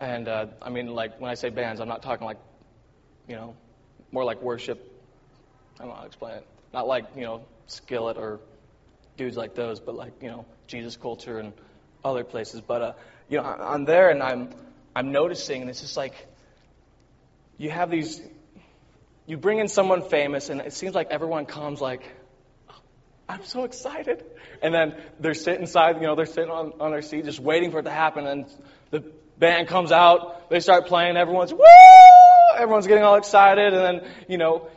and 0.00 0.28
uh, 0.28 0.46
I 0.60 0.70
mean, 0.70 0.88
like 0.88 1.20
when 1.20 1.30
I 1.30 1.34
say 1.34 1.50
bands, 1.50 1.80
I'm 1.80 1.88
not 1.88 2.02
talking 2.02 2.26
like 2.26 2.38
you 3.28 3.36
know 3.36 3.54
more 4.10 4.24
like 4.24 4.42
worship. 4.42 4.84
I 5.78 5.82
don't 5.82 5.88
know 5.90 5.94
how 5.94 6.00
to 6.02 6.06
explain 6.06 6.34
it. 6.38 6.46
Not 6.72 6.88
like 6.88 7.04
you 7.14 7.22
know 7.22 7.44
Skillet 7.66 8.16
or 8.16 8.40
dudes 9.16 9.36
like 9.36 9.54
those, 9.54 9.78
but 9.78 9.94
like 9.94 10.12
you 10.22 10.28
know 10.28 10.44
Jesus 10.66 10.96
Culture 10.96 11.38
and 11.38 11.52
other 12.04 12.24
places. 12.24 12.60
But 12.60 12.82
uh, 12.82 12.92
you 13.28 13.38
know, 13.38 13.44
I'm 13.44 13.84
there 13.84 14.10
and 14.10 14.22
I'm 14.22 14.50
I'm 14.96 15.12
noticing, 15.12 15.60
and 15.60 15.70
it's 15.70 15.80
just 15.80 15.96
like 15.96 16.14
you 17.58 17.70
have 17.70 17.90
these. 17.90 18.22
You 19.26 19.36
bring 19.36 19.58
in 19.58 19.68
someone 19.68 20.08
famous, 20.08 20.48
and 20.48 20.62
it 20.62 20.72
seems 20.72 20.94
like 20.94 21.08
everyone 21.10 21.44
comes 21.44 21.82
like, 21.82 22.02
I'm 23.28 23.44
so 23.44 23.64
excited. 23.64 24.24
And 24.62 24.72
then 24.72 24.94
they're 25.20 25.34
sitting 25.34 25.62
inside, 25.62 25.96
you 25.96 26.02
know, 26.02 26.14
they're 26.14 26.24
sitting 26.24 26.50
on, 26.50 26.72
on 26.80 26.92
their 26.92 27.02
seat 27.02 27.26
just 27.26 27.40
waiting 27.40 27.70
for 27.70 27.80
it 27.80 27.82
to 27.82 27.90
happen. 27.90 28.26
And 28.26 28.46
the 28.90 29.04
band 29.38 29.68
comes 29.68 29.92
out, 29.92 30.48
they 30.48 30.60
start 30.60 30.86
playing, 30.86 31.16
everyone's 31.16 31.52
woo! 31.52 31.60
Everyone's 32.56 32.86
getting 32.86 33.04
all 33.04 33.16
excited. 33.16 33.74
And 33.74 34.02
then, 34.02 34.10
you 34.28 34.38
know, 34.38 34.68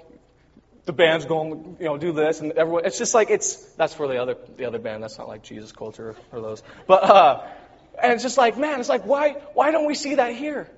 the 0.85 0.91
band's 0.91 1.25
going, 1.25 1.77
you 1.79 1.85
know, 1.85 1.97
do 1.97 2.11
this. 2.11 2.41
And 2.41 2.51
everyone, 2.51 2.85
it's 2.85 2.97
just 2.97 3.13
like, 3.13 3.29
it's, 3.29 3.55
that's 3.75 3.93
for 3.93 4.07
the 4.07 4.21
other, 4.21 4.35
the 4.57 4.65
other 4.65 4.79
band. 4.79 5.01
That's 5.01 5.17
not 5.17 5.29
like 5.29 5.43
Jesus 5.43 5.71
culture 5.71 6.15
or 6.33 6.41
those. 6.41 6.61
But, 6.87 7.03
uh, 7.03 7.47
and 8.03 8.13
it's 8.13 8.23
just 8.23 8.37
like, 8.37 8.57
man, 8.57 8.81
it's 8.81 8.89
like, 8.89 9.05
why, 9.05 9.37
why 9.53 9.71
don't 9.71 9.87
we 9.87 9.95
see 9.95 10.15
that 10.15 10.35
here? 10.35 10.69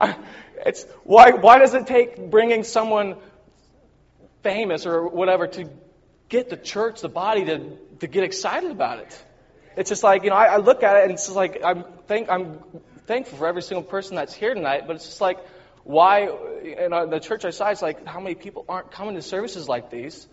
It's 0.64 0.84
why 1.04 1.32
why 1.32 1.58
does 1.58 1.74
it 1.74 1.86
take 1.86 2.30
bringing 2.30 2.64
someone 2.64 3.16
famous 4.42 4.86
or 4.86 5.06
whatever 5.06 5.46
to 5.46 5.68
get 6.30 6.48
the 6.48 6.56
church, 6.56 7.02
the 7.02 7.10
body 7.10 7.44
to 7.44 7.76
to 8.00 8.06
get 8.06 8.24
excited 8.24 8.70
about 8.70 9.00
it? 9.00 9.24
It's 9.76 9.90
just 9.90 10.02
like 10.02 10.24
you 10.24 10.30
know 10.30 10.36
I, 10.36 10.46
I 10.46 10.56
look 10.56 10.82
at 10.82 10.96
it 10.96 11.02
and 11.04 11.12
it's 11.12 11.26
just 11.26 11.36
like 11.36 11.62
I'm 11.62 11.84
thank 12.06 12.30
I'm 12.30 12.60
thankful 13.06 13.38
for 13.38 13.46
every 13.46 13.62
single 13.62 13.82
person 13.82 14.16
that's 14.16 14.32
here 14.32 14.54
tonight, 14.54 14.86
but 14.86 14.96
it's 14.96 15.04
just 15.04 15.20
like 15.20 15.38
why 15.84 16.28
in 16.62 17.10
the 17.10 17.20
church 17.20 17.44
I 17.44 17.50
side 17.50 17.72
it's 17.72 17.82
like 17.82 18.06
how 18.06 18.18
many 18.18 18.34
people 18.34 18.64
aren't 18.68 18.90
coming 18.90 19.14
to 19.14 19.22
services 19.22 19.68
like 19.68 19.90
these 19.90 20.26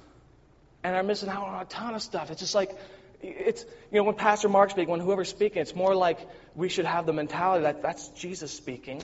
and 0.84 0.96
are 0.96 1.04
missing 1.04 1.30
out 1.30 1.48
on 1.48 1.62
a 1.62 1.66
ton 1.66 1.94
of 1.96 2.02
stuff. 2.02 2.32
It's 2.32 2.40
just 2.40 2.56
like 2.56 2.76
it's 3.22 3.64
you 3.92 3.98
know 4.00 4.04
when 4.04 4.16
Pastor 4.16 4.50
Mark 4.50 4.72
speaks, 4.72 4.90
when 4.90 5.00
whoever's 5.00 5.30
speaking, 5.30 5.62
it's 5.62 5.76
more 5.76 5.96
like 5.96 6.20
we 6.56 6.70
should 6.70 6.86
have 6.86 7.06
the 7.06 7.14
mentality 7.14 7.64
that 7.64 7.82
that's 7.82 8.10
Jesus 8.10 8.52
speaking, 8.52 9.02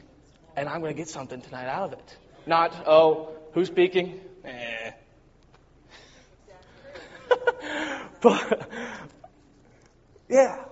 and 0.56 0.70
I'm 0.70 0.82
going 0.82 0.94
to 0.94 0.98
get 0.98 1.08
something 1.10 1.42
tonight 1.42 1.68
out 1.68 1.94
of 1.94 2.00
it. 2.00 2.18
Not 2.46 2.74
oh 2.88 3.30
who's 3.54 3.68
speaking? 3.68 4.20
Eh. 4.44 4.92
but 8.22 8.70
yeah. 10.30 10.66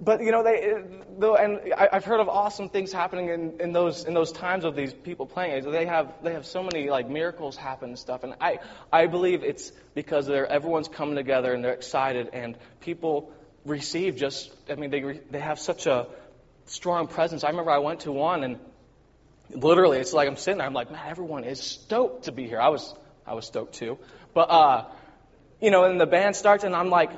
But 0.00 0.22
you 0.22 0.30
know 0.30 0.44
they, 0.44 0.74
though, 1.18 1.34
and 1.34 1.72
I- 1.76 1.88
I've 1.92 2.04
heard 2.04 2.20
of 2.20 2.28
awesome 2.28 2.68
things 2.68 2.92
happening 2.92 3.28
in, 3.30 3.60
in 3.60 3.72
those 3.72 4.04
in 4.04 4.14
those 4.14 4.30
times 4.30 4.64
of 4.64 4.76
these 4.76 4.92
people 4.94 5.26
playing. 5.26 5.68
They 5.70 5.86
have 5.86 6.14
they 6.22 6.34
have 6.34 6.46
so 6.46 6.62
many 6.62 6.88
like 6.88 7.08
miracles 7.08 7.56
happen 7.56 7.90
and 7.90 7.98
stuff, 7.98 8.22
and 8.22 8.34
I 8.40 8.60
I 8.92 9.06
believe 9.06 9.42
it's 9.42 9.72
because 9.94 10.26
they're 10.26 10.46
everyone's 10.46 10.86
coming 10.88 11.16
together 11.16 11.52
and 11.52 11.64
they're 11.64 11.72
excited 11.74 12.30
and 12.32 12.56
people 12.80 13.32
receive 13.68 14.16
just 14.16 14.50
I 14.70 14.74
mean, 14.74 14.90
they, 14.90 15.20
they 15.30 15.40
have 15.40 15.58
such 15.58 15.86
a 15.86 16.06
strong 16.66 17.06
presence. 17.06 17.44
I 17.44 17.50
remember 17.50 17.70
I 17.70 17.78
went 17.78 18.00
to 18.00 18.12
one 18.12 18.44
and 18.44 18.58
literally 19.50 19.98
it's 19.98 20.12
like 20.12 20.28
I'm 20.28 20.36
sitting 20.36 20.58
there 20.58 20.66
I'm 20.66 20.74
like 20.74 20.90
man 20.90 21.06
everyone 21.08 21.44
is 21.44 21.60
stoked 21.60 22.24
to 22.24 22.32
be 22.32 22.46
here. 22.46 22.60
I 22.60 22.68
was 22.68 22.94
I 23.26 23.34
was 23.34 23.46
stoked 23.46 23.74
too, 23.74 23.98
but 24.34 24.50
uh, 24.50 24.84
you 25.60 25.70
know 25.70 25.84
and 25.84 26.00
the 26.00 26.06
band 26.06 26.36
starts 26.36 26.64
and 26.64 26.74
I'm 26.74 26.90
like. 26.90 27.10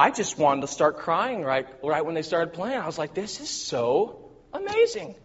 I 0.00 0.12
just 0.12 0.38
wanted 0.38 0.60
to 0.60 0.68
start 0.68 0.98
crying 0.98 1.42
right 1.42 1.66
right 1.82 2.06
when 2.06 2.14
they 2.14 2.22
started 2.22 2.52
playing. 2.52 2.78
I 2.78 2.86
was 2.86 2.98
like, 2.98 3.14
this 3.14 3.40
is 3.40 3.50
so 3.50 4.30
amazing. 4.52 5.16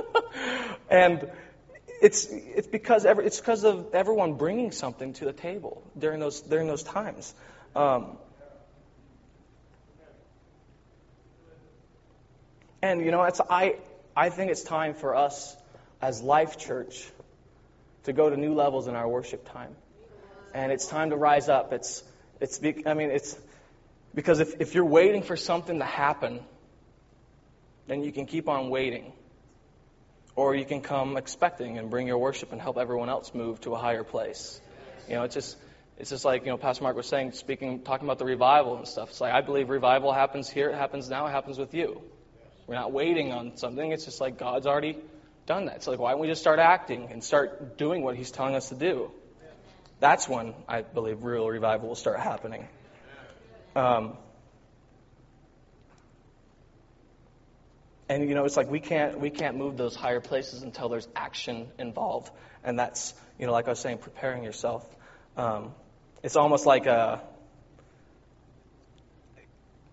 and 0.88 1.28
it's 2.02 2.26
it's 2.26 2.66
because 2.66 3.04
every, 3.04 3.26
it's 3.26 3.40
because 3.40 3.64
of 3.64 3.94
everyone 3.94 4.34
bringing 4.34 4.72
something 4.72 5.12
to 5.14 5.24
the 5.24 5.32
table 5.32 5.82
during 5.98 6.20
those 6.20 6.40
during 6.40 6.66
those 6.66 6.82
times. 6.82 7.34
Um, 7.74 8.18
and 12.82 13.00
you 13.04 13.10
know, 13.10 13.22
it's 13.22 13.40
I 13.48 13.76
I 14.16 14.28
think 14.28 14.50
it's 14.50 14.62
time 14.62 14.94
for 14.94 15.14
us 15.14 15.56
as 16.00 16.20
Life 16.20 16.58
Church 16.58 17.08
to 18.04 18.12
go 18.12 18.28
to 18.28 18.36
new 18.36 18.54
levels 18.54 18.88
in 18.88 18.96
our 18.96 19.08
worship 19.08 19.50
time, 19.52 19.74
and 20.52 20.72
it's 20.72 20.86
time 20.86 21.10
to 21.10 21.16
rise 21.16 21.48
up. 21.48 21.72
It's 21.72 22.02
it's 22.40 22.60
I 22.84 22.94
mean 22.94 23.10
it's 23.10 23.38
because 24.14 24.40
if, 24.40 24.60
if 24.60 24.74
you're 24.74 24.84
waiting 24.84 25.22
for 25.22 25.36
something 25.36 25.78
to 25.78 25.84
happen, 25.84 26.40
then 27.86 28.02
you 28.02 28.12
can 28.12 28.26
keep 28.26 28.48
on 28.48 28.68
waiting. 28.68 29.12
Or 30.34 30.54
you 30.54 30.64
can 30.64 30.80
come 30.80 31.18
expecting 31.18 31.76
and 31.76 31.90
bring 31.90 32.06
your 32.06 32.16
worship 32.16 32.52
and 32.52 32.60
help 32.60 32.78
everyone 32.78 33.10
else 33.10 33.34
move 33.34 33.60
to 33.62 33.74
a 33.74 33.78
higher 33.78 34.02
place. 34.02 34.60
You 35.06 35.16
know, 35.16 35.24
it's 35.24 35.34
just 35.34 35.56
it's 35.98 36.08
just 36.08 36.24
like, 36.24 36.44
you 36.44 36.50
know, 36.50 36.56
Pastor 36.56 36.84
Mark 36.84 36.96
was 36.96 37.06
saying, 37.06 37.32
speaking 37.32 37.82
talking 37.82 38.06
about 38.06 38.18
the 38.18 38.24
revival 38.24 38.76
and 38.76 38.88
stuff. 38.88 39.10
It's 39.10 39.20
like 39.20 39.32
I 39.32 39.42
believe 39.42 39.68
revival 39.68 40.12
happens 40.12 40.48
here, 40.48 40.70
it 40.70 40.74
happens 40.74 41.08
now, 41.08 41.26
it 41.26 41.30
happens 41.30 41.58
with 41.58 41.74
you. 41.74 42.02
We're 42.72 42.78
not 42.78 42.92
waiting 42.92 43.32
on 43.32 43.58
something, 43.58 43.92
it's 43.92 44.06
just 44.06 44.18
like 44.18 44.38
God's 44.38 44.66
already 44.66 44.96
done 45.44 45.66
that. 45.66 45.76
It's 45.76 45.86
like 45.86 45.98
why 45.98 46.12
don't 46.12 46.20
we 46.20 46.26
just 46.26 46.40
start 46.40 46.58
acting 46.58 47.08
and 47.10 47.22
start 47.22 47.76
doing 47.76 48.02
what 48.02 48.16
He's 48.16 48.30
telling 48.30 48.54
us 48.54 48.70
to 48.70 48.74
do? 48.74 49.10
That's 50.00 50.26
when 50.26 50.54
I 50.66 50.80
believe 50.80 51.22
real 51.22 51.46
revival 51.46 51.88
will 51.88 51.96
start 51.96 52.18
happening. 52.18 52.66
Um, 53.76 54.16
and 58.08 58.26
you 58.26 58.34
know, 58.34 58.46
it's 58.46 58.56
like 58.56 58.70
we 58.70 58.80
can't 58.80 59.20
we 59.20 59.28
can't 59.28 59.58
move 59.58 59.76
those 59.76 59.94
higher 59.94 60.20
places 60.20 60.62
until 60.62 60.88
there's 60.88 61.08
action 61.14 61.68
involved, 61.78 62.30
and 62.64 62.78
that's 62.78 63.12
you 63.38 63.44
know, 63.44 63.52
like 63.52 63.66
I 63.66 63.72
was 63.72 63.80
saying, 63.80 63.98
preparing 63.98 64.44
yourself. 64.44 64.82
Um, 65.36 65.74
it's 66.22 66.36
almost 66.36 66.64
like 66.64 66.86
a 66.86 67.20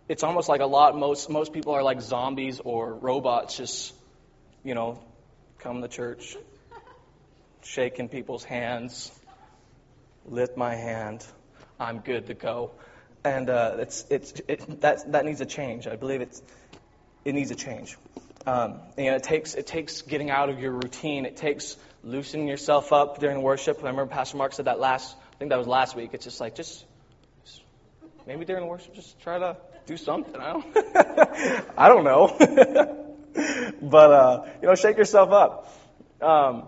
it's 0.09 0.23
almost 0.23 0.49
like 0.49 0.59
a 0.59 0.65
lot 0.65 0.97
most 0.97 1.29
most 1.29 1.53
people 1.53 1.73
are 1.73 1.83
like 1.83 2.01
zombies 2.01 2.59
or 2.59 2.93
robots, 2.93 3.55
just 3.55 3.93
you 4.63 4.75
know, 4.75 5.01
come 5.59 5.81
to 5.81 5.87
church, 5.87 6.35
shaking 7.63 8.09
people's 8.09 8.43
hands, 8.43 9.11
lift 10.25 10.57
my 10.57 10.75
hand, 10.75 11.25
I'm 11.79 11.99
good 11.99 12.27
to 12.27 12.33
go 12.33 12.71
and 13.23 13.49
uh, 13.49 13.75
it's 13.79 14.05
it's 14.09 14.33
it, 14.47 14.81
that 14.81 15.11
that 15.11 15.25
needs 15.25 15.41
a 15.41 15.45
change. 15.45 15.87
I 15.87 15.95
believe 15.95 16.21
it's 16.21 16.41
it 17.25 17.33
needs 17.33 17.51
a 17.51 17.55
change. 17.55 17.97
Um, 18.45 18.79
you 18.97 19.05
know, 19.05 19.15
it 19.15 19.23
takes 19.23 19.55
it 19.55 19.67
takes 19.67 20.01
getting 20.01 20.29
out 20.29 20.49
of 20.49 20.59
your 20.59 20.71
routine. 20.71 21.25
It 21.25 21.37
takes 21.37 21.75
loosening 22.03 22.47
yourself 22.47 22.93
up 22.93 23.19
during 23.19 23.41
worship. 23.41 23.77
I 23.79 23.87
remember 23.87 24.07
Pastor 24.07 24.37
Mark 24.37 24.53
said 24.53 24.65
that 24.65 24.79
last. 24.79 25.15
I 25.33 25.35
think 25.37 25.49
that 25.49 25.57
was 25.57 25.67
last 25.67 25.95
week. 25.95 26.11
It's 26.13 26.23
just 26.23 26.39
like 26.39 26.55
just, 26.55 26.85
just 27.45 27.61
maybe 28.25 28.45
during 28.45 28.65
worship, 28.67 28.93
just 28.93 29.19
try 29.19 29.39
to 29.39 29.57
do 29.89 29.97
something. 29.97 30.35
I 30.35 30.53
don't 30.53 30.65
I 31.77 31.87
don't 31.87 32.03
know, 32.03 32.27
but 33.81 34.11
uh, 34.11 34.45
you 34.61 34.67
know, 34.67 34.75
shake 34.75 34.97
yourself 34.97 35.31
up. 35.31 35.73
Um, 36.21 36.65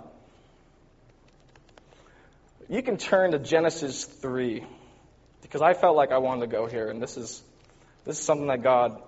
you 2.67 2.81
can 2.81 2.97
turn 2.97 3.31
to 3.33 3.39
Genesis 3.39 4.05
3 4.05 4.63
because 5.43 5.61
I 5.61 5.73
felt 5.73 5.95
like 5.95 6.11
I 6.11 6.17
wanted 6.17 6.41
to 6.41 6.47
go 6.47 6.65
here, 6.65 6.89
and 6.89 6.99
this 6.99 7.15
is 7.15 7.43
this 8.05 8.17
is 8.17 8.25
something 8.25 8.47
that 8.47 8.63
God 8.63 8.99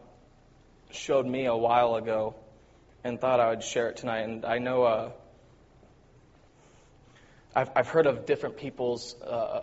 showed 0.92 1.26
me 1.26 1.48
a 1.48 1.56
while 1.56 1.96
ago, 1.96 2.36
and 3.04 3.20
thought 3.20 3.40
I 3.40 3.50
would 3.50 3.64
share 3.64 3.90
it 3.90 3.98
tonight. 3.98 4.22
And 4.22 4.46
I 4.46 4.60
know 4.60 4.84
uh, 4.84 5.12
I've 7.56 7.72
I've 7.76 7.88
heard 7.88 8.06
of 8.06 8.28
different 8.28 8.58
people's 8.58 9.20
uh, 9.24 9.62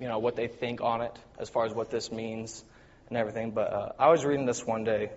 you 0.00 0.08
know 0.08 0.18
what 0.18 0.34
they 0.34 0.48
think 0.48 0.80
on 0.80 1.02
it 1.02 1.16
as 1.38 1.48
far 1.48 1.66
as 1.66 1.72
what 1.72 1.90
this 1.90 2.10
means 2.10 2.64
and 3.08 3.18
everything. 3.18 3.52
But 3.52 3.72
uh, 3.72 3.92
I 3.98 4.08
was 4.08 4.24
reading 4.24 4.46
this 4.46 4.66
one 4.66 4.82
day, 4.82 5.10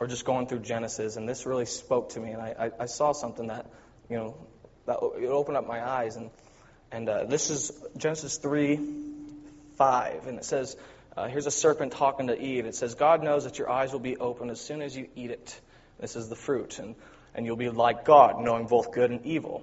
or 0.00 0.06
just 0.06 0.24
going 0.24 0.46
through 0.46 0.60
Genesis, 0.60 1.16
and 1.16 1.28
this 1.28 1.46
really 1.46 1.66
spoke 1.66 2.10
to 2.10 2.20
me, 2.20 2.30
and 2.30 2.42
I, 2.42 2.54
I, 2.58 2.70
I 2.80 2.86
saw 2.86 3.12
something 3.12 3.48
that 3.48 3.66
you 4.10 4.16
know 4.16 4.36
that 4.86 4.98
it 5.20 5.28
opened 5.28 5.56
up 5.56 5.66
my 5.68 5.86
eyes, 5.86 6.16
and 6.16 6.30
and 6.90 7.08
uh, 7.08 7.24
this 7.24 7.50
is 7.50 7.70
Genesis 7.96 8.38
three 8.38 8.80
five, 9.76 10.26
and 10.26 10.38
it 10.38 10.44
says. 10.44 10.76
Uh, 11.14 11.28
here's 11.28 11.44
a 11.44 11.50
serpent 11.50 11.92
talking 11.92 12.28
to 12.28 12.40
Eve. 12.40 12.64
It 12.64 12.74
says, 12.74 12.94
God 12.94 13.22
knows 13.22 13.44
that 13.44 13.58
your 13.58 13.68
eyes 13.68 13.92
will 13.92 14.00
be 14.00 14.16
open 14.16 14.48
as 14.48 14.58
soon 14.58 14.80
as 14.80 14.96
you 14.96 15.08
eat 15.14 15.30
it. 15.30 15.60
This 16.00 16.16
is 16.16 16.30
the 16.30 16.34
fruit. 16.36 16.78
And, 16.78 16.94
and 17.34 17.44
you'll 17.44 17.56
be 17.56 17.68
like 17.68 18.06
God, 18.06 18.40
knowing 18.40 18.64
both 18.66 18.92
good 18.92 19.10
and 19.10 19.26
evil. 19.26 19.62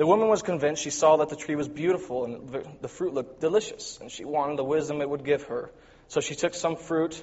The 0.00 0.06
woman 0.06 0.28
was 0.28 0.40
convinced. 0.40 0.82
She 0.82 0.88
saw 0.88 1.18
that 1.18 1.28
the 1.28 1.36
tree 1.36 1.56
was 1.56 1.68
beautiful 1.68 2.24
and 2.24 2.64
the 2.80 2.88
fruit 2.88 3.12
looked 3.12 3.38
delicious. 3.38 3.98
And 4.00 4.10
she 4.10 4.24
wanted 4.24 4.56
the 4.56 4.64
wisdom 4.64 5.02
it 5.02 5.10
would 5.10 5.26
give 5.26 5.42
her. 5.48 5.70
So 6.08 6.22
she 6.22 6.34
took 6.34 6.54
some 6.54 6.76
fruit 6.76 7.22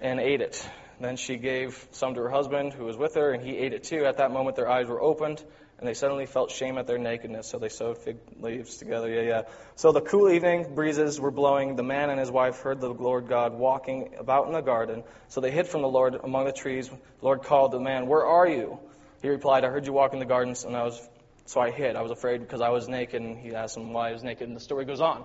and 0.00 0.18
ate 0.18 0.40
it. 0.40 0.68
Then 1.00 1.16
she 1.16 1.36
gave 1.36 1.86
some 1.92 2.14
to 2.14 2.22
her 2.22 2.28
husband 2.28 2.72
who 2.72 2.86
was 2.86 2.96
with 2.96 3.14
her, 3.14 3.30
and 3.30 3.40
he 3.40 3.56
ate 3.56 3.72
it 3.72 3.84
too. 3.84 4.04
At 4.04 4.16
that 4.16 4.32
moment, 4.32 4.56
their 4.56 4.68
eyes 4.68 4.88
were 4.88 5.00
opened, 5.00 5.44
and 5.78 5.86
they 5.86 5.94
suddenly 5.94 6.26
felt 6.26 6.50
shame 6.50 6.76
at 6.76 6.88
their 6.88 6.98
nakedness, 6.98 7.46
so 7.46 7.60
they 7.60 7.68
sewed 7.68 7.98
fig 7.98 8.16
leaves 8.40 8.78
together. 8.78 9.08
Yeah, 9.08 9.22
yeah. 9.22 9.42
So 9.76 9.92
the 9.92 10.00
cool 10.00 10.28
evening 10.28 10.74
breezes 10.74 11.20
were 11.20 11.30
blowing. 11.30 11.76
The 11.76 11.84
man 11.84 12.10
and 12.10 12.18
his 12.18 12.32
wife 12.32 12.62
heard 12.62 12.80
the 12.80 12.88
Lord 12.88 13.28
God 13.28 13.54
walking 13.54 14.16
about 14.18 14.48
in 14.48 14.54
the 14.54 14.60
garden. 14.60 15.04
So 15.28 15.40
they 15.40 15.52
hid 15.52 15.68
from 15.68 15.82
the 15.82 15.88
Lord 15.88 16.16
among 16.16 16.46
the 16.46 16.52
trees. 16.52 16.88
The 16.88 16.96
Lord 17.22 17.44
called 17.44 17.70
the 17.70 17.78
man, 17.78 18.08
Where 18.08 18.26
are 18.26 18.48
you? 18.48 18.80
He 19.22 19.28
replied, 19.28 19.64
I 19.64 19.68
heard 19.68 19.86
you 19.86 19.92
walk 19.92 20.14
in 20.14 20.18
the 20.18 20.24
gardens, 20.24 20.64
and 20.64 20.76
I 20.76 20.82
was 20.82 21.00
so 21.48 21.60
I 21.60 21.70
hid. 21.70 21.96
I 21.96 22.02
was 22.02 22.10
afraid 22.10 22.40
because 22.40 22.60
I 22.60 22.68
was 22.68 22.88
naked, 22.88 23.22
and 23.22 23.38
he 23.38 23.54
asked 23.54 23.76
him 23.76 23.92
why 23.92 24.08
he 24.08 24.14
was 24.14 24.22
naked, 24.22 24.46
and 24.46 24.56
the 24.56 24.60
story 24.60 24.84
goes 24.84 25.00
on. 25.00 25.24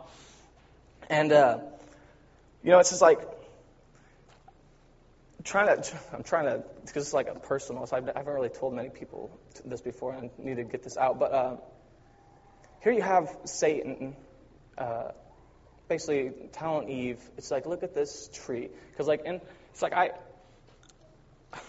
And 1.10 1.32
uh, 1.32 1.60
you 2.64 2.72
know, 2.72 2.80
it's 2.80 2.92
just 2.92 3.02
like 3.02 3.20
trying 5.44 5.82
to, 5.82 5.98
I'm 6.14 6.24
trying 6.24 6.46
to, 6.46 6.64
because 6.86 7.04
it's 7.04 7.14
like 7.14 7.28
a 7.28 7.36
personal, 7.36 7.86
so 7.86 7.98
I 7.98 8.00
haven't 8.00 8.34
really 8.34 8.50
told 8.50 8.74
many 8.74 8.90
people 8.90 9.38
this 9.66 9.82
before, 9.82 10.14
and 10.14 10.30
I 10.30 10.44
need 10.44 10.56
to 10.56 10.64
get 10.64 10.82
this 10.82 10.98
out. 10.98 11.20
But 11.20 11.34
uh, 11.34 11.56
here 12.82 12.94
you 12.94 13.02
have 13.02 13.36
Satan 13.44 14.16
uh, 14.78 15.10
basically 15.90 16.32
telling 16.54 16.90
Eve, 16.90 17.20
it's 17.38 17.52
like, 17.52 17.66
look 17.66 17.84
at 17.84 17.94
this 17.94 18.30
tree. 18.34 18.70
Because, 18.92 19.08
like, 19.08 19.24
and 19.26 19.42
it's 19.72 19.82
like, 19.82 19.94
I, 19.94 20.12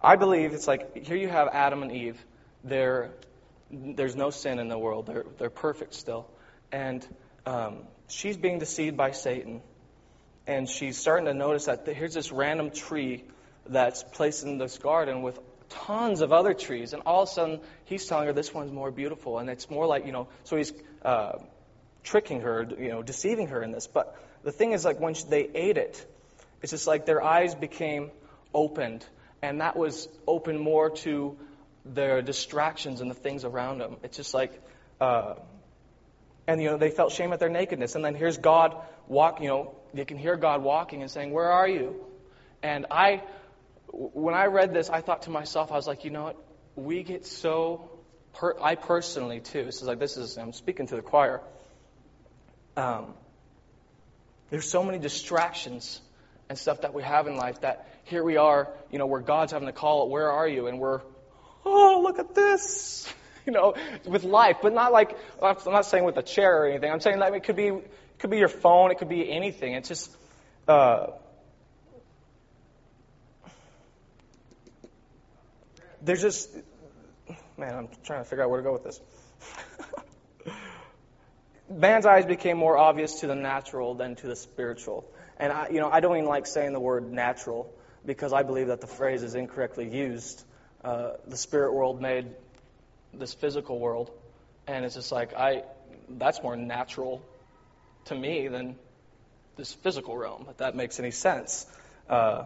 I 0.00 0.14
believe 0.14 0.52
it's 0.52 0.68
like, 0.68 1.04
here 1.04 1.16
you 1.16 1.28
have 1.28 1.48
Adam 1.48 1.82
and 1.82 1.90
Eve. 1.90 2.24
They're, 2.62 3.10
there's 3.70 4.16
no 4.16 4.30
sin 4.30 4.58
in 4.58 4.68
the 4.68 4.78
world, 4.78 5.06
they're, 5.06 5.26
they're 5.38 5.50
perfect 5.50 5.94
still. 5.94 6.26
And 6.72 7.06
um, 7.46 7.84
she's 8.08 8.36
being 8.36 8.58
deceived 8.58 8.96
by 8.96 9.12
Satan. 9.12 9.62
And 10.46 10.68
she's 10.68 10.98
starting 10.98 11.26
to 11.26 11.34
notice 11.34 11.66
that 11.66 11.86
here's 11.86 12.14
this 12.14 12.32
random 12.32 12.70
tree 12.70 13.24
that's 13.66 14.02
placed 14.02 14.44
in 14.44 14.58
this 14.58 14.78
garden 14.78 15.22
with 15.22 15.38
tons 15.70 16.20
of 16.20 16.32
other 16.32 16.52
trees, 16.52 16.92
and 16.92 17.02
all 17.06 17.22
of 17.22 17.28
a 17.28 17.32
sudden 17.32 17.60
he's 17.84 18.06
telling 18.06 18.26
her 18.26 18.32
this 18.32 18.52
one's 18.52 18.72
more 18.72 18.90
beautiful, 18.90 19.38
and 19.38 19.48
it's 19.48 19.70
more 19.70 19.86
like 19.86 20.06
you 20.06 20.12
know, 20.12 20.28
so 20.44 20.56
he's 20.56 20.72
uh, 21.02 21.38
tricking 22.02 22.40
her, 22.40 22.66
you 22.78 22.88
know, 22.88 23.02
deceiving 23.02 23.48
her 23.48 23.62
in 23.62 23.70
this. 23.70 23.86
But 23.86 24.16
the 24.42 24.52
thing 24.52 24.72
is, 24.72 24.84
like 24.84 25.00
when 25.00 25.14
they 25.28 25.48
ate 25.54 25.76
it, 25.76 26.04
it's 26.62 26.72
just 26.72 26.86
like 26.86 27.06
their 27.06 27.22
eyes 27.22 27.54
became 27.54 28.10
opened, 28.52 29.06
and 29.42 29.60
that 29.60 29.76
was 29.76 30.08
open 30.26 30.58
more 30.58 30.90
to 30.90 31.38
their 31.84 32.22
distractions 32.22 33.00
and 33.00 33.10
the 33.10 33.14
things 33.14 33.44
around 33.44 33.78
them. 33.78 33.96
It's 34.02 34.16
just 34.16 34.34
like. 34.34 34.52
Uh, 35.00 35.34
and 36.50 36.60
you 36.60 36.68
know 36.68 36.76
they 36.76 36.90
felt 36.90 37.12
shame 37.12 37.32
at 37.32 37.38
their 37.38 37.48
nakedness 37.48 37.94
and 37.94 38.04
then 38.04 38.14
here's 38.14 38.38
god 38.38 38.76
walk 39.06 39.40
you 39.40 39.48
know 39.48 39.74
you 39.94 40.04
can 40.04 40.16
hear 40.16 40.36
god 40.36 40.62
walking 40.62 41.02
and 41.02 41.10
saying 41.10 41.30
where 41.30 41.50
are 41.50 41.68
you 41.68 41.96
and 42.62 42.86
i 42.90 43.22
when 43.92 44.34
i 44.34 44.46
read 44.46 44.74
this 44.74 44.90
i 44.90 45.00
thought 45.00 45.22
to 45.22 45.30
myself 45.30 45.70
i 45.70 45.76
was 45.76 45.86
like 45.86 46.04
you 46.04 46.10
know 46.10 46.24
what 46.24 46.36
we 46.76 47.02
get 47.02 47.26
so 47.26 47.88
per, 48.32 48.56
i 48.60 48.74
personally 48.74 49.40
too 49.40 49.64
this 49.64 49.76
is 49.76 49.88
like 49.88 49.98
this 49.98 50.16
is 50.16 50.36
i'm 50.38 50.52
speaking 50.52 50.86
to 50.86 50.96
the 50.96 51.02
choir 51.02 51.40
um, 52.76 53.14
there's 54.48 54.68
so 54.68 54.82
many 54.82 54.98
distractions 54.98 56.00
and 56.48 56.56
stuff 56.56 56.80
that 56.82 56.94
we 56.94 57.02
have 57.02 57.26
in 57.26 57.36
life 57.36 57.60
that 57.60 57.88
here 58.04 58.24
we 58.24 58.36
are 58.36 58.68
you 58.90 58.98
know 58.98 59.06
where 59.06 59.20
god's 59.20 59.52
having 59.52 59.66
to 59.66 59.72
call 59.72 60.04
it 60.04 60.10
where 60.10 60.30
are 60.32 60.48
you 60.48 60.66
and 60.66 60.78
we're 60.78 61.00
oh 61.64 62.00
look 62.02 62.18
at 62.18 62.34
this 62.34 63.12
you 63.46 63.52
know, 63.52 63.74
with 64.04 64.24
life, 64.24 64.58
but 64.62 64.72
not 64.72 64.92
like 64.92 65.16
I'm 65.42 65.56
not 65.66 65.86
saying 65.86 66.04
with 66.04 66.16
a 66.16 66.22
chair 66.22 66.62
or 66.62 66.66
anything. 66.66 66.90
I'm 66.90 67.00
saying 67.00 67.18
that 67.20 67.34
it 67.34 67.44
could 67.44 67.56
be 67.56 67.68
it 67.68 68.18
could 68.18 68.30
be 68.30 68.38
your 68.38 68.48
phone, 68.48 68.90
it 68.90 68.98
could 68.98 69.08
be 69.08 69.30
anything. 69.30 69.74
It's 69.74 69.88
just 69.88 70.14
uh, 70.68 71.08
there's 76.02 76.22
just 76.22 76.50
man, 77.56 77.74
I'm 77.74 77.88
trying 78.04 78.22
to 78.22 78.28
figure 78.28 78.44
out 78.44 78.50
where 78.50 78.60
to 78.60 78.64
go 78.64 78.72
with 78.72 78.84
this. 78.84 79.00
Man's 81.70 82.06
eyes 82.06 82.26
became 82.26 82.56
more 82.56 82.76
obvious 82.76 83.20
to 83.20 83.26
the 83.26 83.34
natural 83.34 83.94
than 83.94 84.16
to 84.16 84.26
the 84.26 84.36
spiritual. 84.36 85.04
And 85.38 85.52
I, 85.52 85.68
you 85.68 85.80
know, 85.80 85.88
I 85.90 86.00
don't 86.00 86.16
even 86.16 86.28
like 86.28 86.46
saying 86.46 86.72
the 86.72 86.80
word 86.80 87.10
natural 87.10 87.72
because 88.04 88.32
I 88.32 88.42
believe 88.42 88.68
that 88.68 88.80
the 88.80 88.86
phrase 88.86 89.22
is 89.22 89.34
incorrectly 89.34 89.88
used. 89.88 90.42
Uh, 90.82 91.12
the 91.26 91.36
spirit 91.36 91.74
world 91.74 92.00
made 92.00 92.26
this 93.12 93.34
physical 93.34 93.78
world, 93.78 94.10
and 94.66 94.84
it's 94.84 94.94
just 94.94 95.12
like 95.12 95.34
I 95.34 95.64
that's 96.08 96.42
more 96.42 96.56
natural 96.56 97.22
to 98.06 98.14
me 98.14 98.48
than 98.48 98.76
this 99.56 99.72
physical 99.72 100.16
realm, 100.16 100.46
if 100.48 100.56
that 100.58 100.74
makes 100.74 100.98
any 100.98 101.10
sense. 101.10 101.66
Uh, 102.08 102.44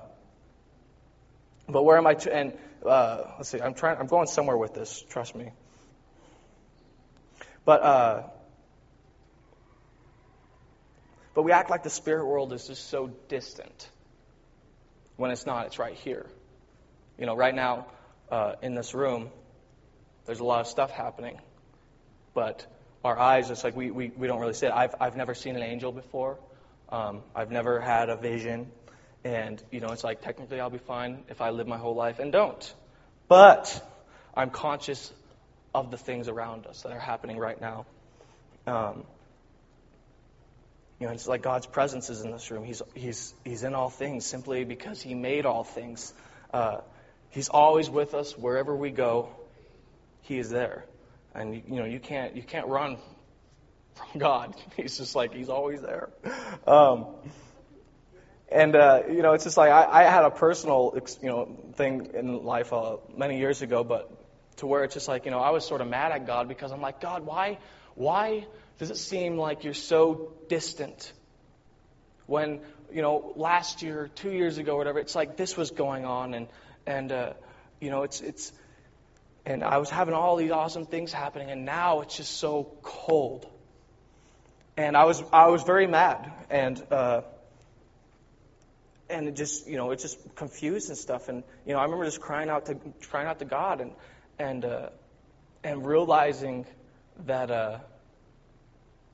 but 1.69 1.85
where 1.85 1.97
am 1.97 2.07
I? 2.07 2.15
To, 2.15 2.35
and 2.35 2.59
uh, 2.85 3.23
let's 3.37 3.49
see, 3.49 3.61
I'm 3.61 3.75
trying. 3.75 3.99
I'm 3.99 4.09
going 4.09 4.27
somewhere 4.27 4.57
with 4.57 4.75
this. 4.75 5.05
Trust 5.09 5.37
me. 5.37 5.51
But 7.65 7.83
uh, 7.83 8.23
but 11.35 11.43
we 11.43 11.53
act 11.53 11.71
like 11.71 11.83
the 11.83 11.91
spirit 11.91 12.27
world 12.27 12.53
is 12.53 12.67
just 12.67 12.89
so 12.89 13.13
distant. 13.29 13.89
When 15.17 15.31
it's 15.31 15.47
not, 15.47 15.67
it's 15.67 15.79
right 15.79 15.95
here. 15.95 16.27
You 17.17 17.27
know, 17.27 17.37
right 17.37 17.55
now 17.55 17.87
uh, 18.31 18.55
in 18.63 18.75
this 18.75 18.95
room, 18.95 19.31
there's 20.27 20.41
a 20.41 20.45
lot 20.45 20.61
of 20.61 20.67
stuff 20.67 20.91
happening. 20.91 21.41
But 22.35 22.67
our 23.05 23.19
eyes, 23.19 23.51
it's 23.51 23.65
like 23.65 23.77
we, 23.77 23.91
we, 23.91 24.09
we 24.17 24.27
don't 24.27 24.41
really 24.41 24.55
see 24.55 24.67
it. 24.67 24.73
I've, 24.73 24.95
I've 25.01 25.17
never 25.17 25.35
seen 25.35 25.57
an 25.57 25.63
angel 25.63 25.93
before. 25.93 26.39
Um, 26.89 27.23
I've 27.35 27.51
never 27.51 27.81
had 27.81 28.09
a 28.09 28.17
vision. 28.17 28.71
And, 29.25 29.63
you 29.71 29.81
know, 29.81 29.89
it's 29.89 30.05
like 30.05 30.23
technically 30.23 30.61
I'll 30.61 30.71
be 30.71 30.79
fine 30.79 31.25
if 31.29 31.41
I 31.41 31.51
live 31.51 31.67
my 31.67 31.79
whole 31.79 31.95
life 31.95 32.19
and 32.19 32.33
don't. 32.33 32.75
But 33.29 33.83
I'm 34.35 34.51
conscious 34.51 35.13
of 35.75 35.91
the 35.91 35.97
things 35.97 36.29
around 36.29 36.67
us 36.67 36.83
that 36.83 36.93
are 36.93 37.01
happening 37.01 37.39
right 37.39 37.61
now. 37.61 37.87
Um, 38.67 39.05
you 41.01 41.07
know, 41.07 41.13
it's 41.13 41.27
like 41.27 41.43
God's 41.43 41.67
presence 41.67 42.09
is 42.09 42.23
in 42.23 42.31
this 42.31 42.51
room. 42.51 42.65
He's, 42.65 42.83
he's, 42.95 43.35
he's 43.45 43.65
in 43.65 43.75
all 43.75 43.91
things 43.91 44.25
simply 44.25 44.65
because 44.65 45.03
He 45.03 45.15
made 45.15 45.45
all 45.45 45.65
things. 45.65 46.13
Uh, 46.53 46.79
he's 47.35 47.49
always 47.49 47.91
with 47.91 48.15
us 48.15 48.39
wherever 48.39 48.75
we 48.75 48.91
go. 48.91 49.29
He 50.23 50.39
is 50.39 50.49
there. 50.49 50.85
And 51.35 51.55
you 51.55 51.77
know, 51.77 51.85
you 51.85 51.99
can't 51.99 52.37
you 52.37 52.43
can't 52.43 52.69
run 52.69 52.97
from 53.95 54.19
God. 54.21 54.55
He's 54.77 54.97
just 54.97 55.15
like 55.15 55.35
He's 55.35 55.49
always 55.49 55.83
there. 55.83 56.09
Um, 56.67 57.07
and 58.51 58.77
uh, 58.77 59.03
you 59.09 59.23
know, 59.23 59.33
it's 59.33 59.45
just 59.45 59.57
like 59.57 59.71
I, 59.71 60.05
I 60.05 60.05
had 60.05 60.25
a 60.25 60.31
personal 60.31 60.97
you 61.21 61.29
know 61.29 61.57
thing 61.75 62.11
in 62.15 62.45
life 62.45 62.73
uh, 62.73 62.97
many 63.17 63.39
years 63.39 63.63
ago, 63.63 63.83
but 63.83 64.11
to 64.59 64.67
where 64.67 64.85
it's 64.85 64.95
just 64.95 65.09
like 65.09 65.25
you 65.25 65.33
know 65.33 65.41
I 65.41 65.51
was 65.51 65.67
sort 65.67 65.81
of 65.81 65.89
mad 65.89 66.13
at 66.13 66.27
God 66.27 66.49
because 66.49 66.71
I'm 66.71 66.81
like 66.81 67.01
God, 67.01 67.27
why 67.27 67.59
why 67.97 68.47
does 68.79 68.91
it 68.91 68.97
seem 68.97 69.37
like 69.37 69.65
you're 69.65 69.75
so 69.75 70.33
distant? 70.49 71.13
When 72.27 72.61
you 72.93 73.03
know 73.03 73.33
last 73.35 73.83
year, 73.83 74.09
two 74.15 74.31
years 74.31 74.57
ago, 74.57 74.77
whatever, 74.77 75.01
it's 75.01 75.17
like 75.17 75.37
this 75.37 75.57
was 75.57 75.73
going 75.73 76.05
on, 76.05 76.33
and 76.33 76.47
and 76.87 77.13
uh, 77.13 77.33
you 77.81 77.91
know 77.91 78.03
it's 78.03 78.21
it's 78.21 78.53
and 79.47 79.63
I 79.63 79.79
was 79.79 79.91
having 79.91 80.15
all 80.15 80.37
these 80.37 80.51
awesome 80.51 80.87
things 80.87 81.13
happening, 81.13 81.51
and 81.51 81.65
now 81.65 82.01
it's 82.01 82.17
just 82.17 82.39
so 82.39 82.77
cold. 82.83 83.47
And 84.77 84.97
I 84.97 85.05
was 85.05 85.23
I 85.33 85.49
was 85.49 85.63
very 85.63 85.87
mad, 85.87 86.33
and 86.51 86.83
uh, 86.91 87.23
and 89.11 89.29
it 89.29 89.37
just 89.37 89.69
you 89.69 89.77
know 89.77 89.91
it's 89.91 90.03
just 90.03 90.19
confused 90.35 90.89
and 90.89 90.99
stuff. 90.99 91.29
And 91.29 91.45
you 91.67 91.75
know 91.75 91.79
I 91.79 91.85
remember 91.85 92.05
just 92.05 92.21
crying 92.21 92.49
out 92.49 92.67
to 92.67 92.79
crying 93.09 93.29
out 93.29 93.39
to 93.41 93.45
God, 93.45 93.81
and 93.81 93.93
and 94.39 94.65
uh, 94.65 94.89
and 95.63 95.87
realizing 95.87 96.67
that 97.27 97.51
uh, 97.51 97.79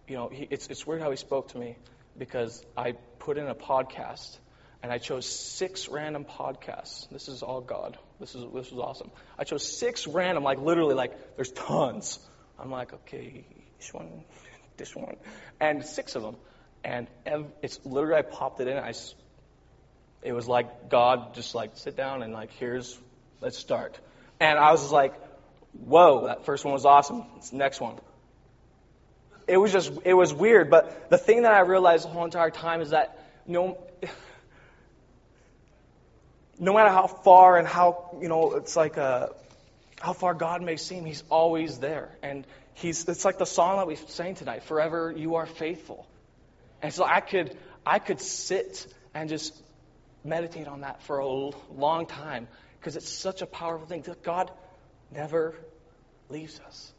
you 0.06 0.16
know 0.16 0.28
he, 0.28 0.46
it's 0.48 0.68
it's 0.68 0.86
weird 0.86 1.02
how 1.02 1.10
he 1.10 1.16
spoke 1.16 1.48
to 1.48 1.58
me 1.58 1.76
because 2.16 2.64
I 2.76 2.92
put 3.18 3.36
in 3.36 3.48
a 3.48 3.54
podcast 3.54 4.38
and 4.82 4.90
I 4.90 4.98
chose 4.98 5.26
six 5.26 5.88
random 5.88 6.24
podcasts. 6.24 7.08
This 7.10 7.28
is 7.28 7.42
all 7.42 7.60
God. 7.60 7.98
This 8.18 8.34
is 8.34 8.42
this 8.54 8.70
was 8.70 8.80
awesome. 8.80 9.10
I 9.38 9.44
chose 9.44 9.66
six 9.66 10.06
random, 10.06 10.42
like 10.42 10.58
literally, 10.58 10.94
like 10.94 11.36
there's 11.36 11.52
tons. 11.52 12.18
I'm 12.58 12.70
like, 12.70 12.92
okay, 12.92 13.44
this 13.78 13.92
one, 13.92 14.24
this 14.76 14.94
one, 14.94 15.16
and 15.60 15.84
six 15.84 16.16
of 16.16 16.22
them, 16.22 16.36
and 16.84 17.08
ev- 17.26 17.52
it's 17.62 17.80
literally 17.84 18.16
I 18.16 18.22
popped 18.22 18.60
it 18.60 18.68
in. 18.68 18.76
I, 18.78 18.92
it 20.22 20.32
was 20.32 20.48
like 20.48 20.88
God 20.88 21.34
just 21.34 21.54
like 21.54 21.72
sit 21.74 21.96
down 21.96 22.22
and 22.22 22.32
like 22.32 22.50
here's 22.52 22.98
let's 23.40 23.58
start, 23.58 23.98
and 24.38 24.58
I 24.58 24.70
was 24.72 24.90
like, 24.90 25.14
whoa, 25.72 26.26
that 26.26 26.46
first 26.46 26.64
one 26.64 26.72
was 26.72 26.86
awesome. 26.86 27.24
It's 27.36 27.52
next 27.52 27.80
one. 27.80 27.98
It 29.46 29.56
was 29.56 29.72
just 29.72 29.92
it 30.04 30.14
was 30.14 30.32
weird, 30.32 30.70
but 30.70 31.10
the 31.10 31.18
thing 31.18 31.42
that 31.42 31.52
I 31.52 31.60
realized 31.60 32.04
the 32.04 32.08
whole 32.08 32.24
entire 32.24 32.50
time 32.50 32.80
is 32.80 32.90
that 32.90 33.18
no 33.46 33.78
no 36.60 36.74
matter 36.74 36.90
how 36.90 37.06
far 37.06 37.56
and 37.56 37.66
how, 37.66 38.16
you 38.20 38.28
know, 38.28 38.52
it's 38.52 38.76
like 38.76 38.98
a, 38.98 39.32
how 39.98 40.12
far 40.12 40.34
God 40.34 40.62
may 40.62 40.76
seem, 40.76 41.06
He's 41.06 41.24
always 41.30 41.78
there. 41.78 42.10
And 42.22 42.46
He's, 42.74 43.08
it's 43.08 43.24
like 43.24 43.38
the 43.38 43.46
song 43.46 43.78
that 43.78 43.86
we 43.86 43.96
sang 43.96 44.34
tonight, 44.34 44.62
Forever 44.64 45.12
You 45.16 45.36
Are 45.36 45.46
Faithful. 45.46 46.06
And 46.82 46.92
so 46.92 47.04
I 47.04 47.20
could, 47.20 47.56
I 47.84 47.98
could 47.98 48.20
sit 48.20 48.86
and 49.14 49.28
just 49.28 49.60
meditate 50.22 50.68
on 50.68 50.82
that 50.82 51.02
for 51.02 51.18
a 51.18 51.26
long 51.26 52.06
time 52.06 52.46
because 52.78 52.94
it's 52.94 53.08
such 53.08 53.40
a 53.40 53.46
powerful 53.46 53.86
thing. 53.86 54.04
God 54.22 54.50
never 55.10 55.54
leaves 56.28 56.60
us. 56.66 56.92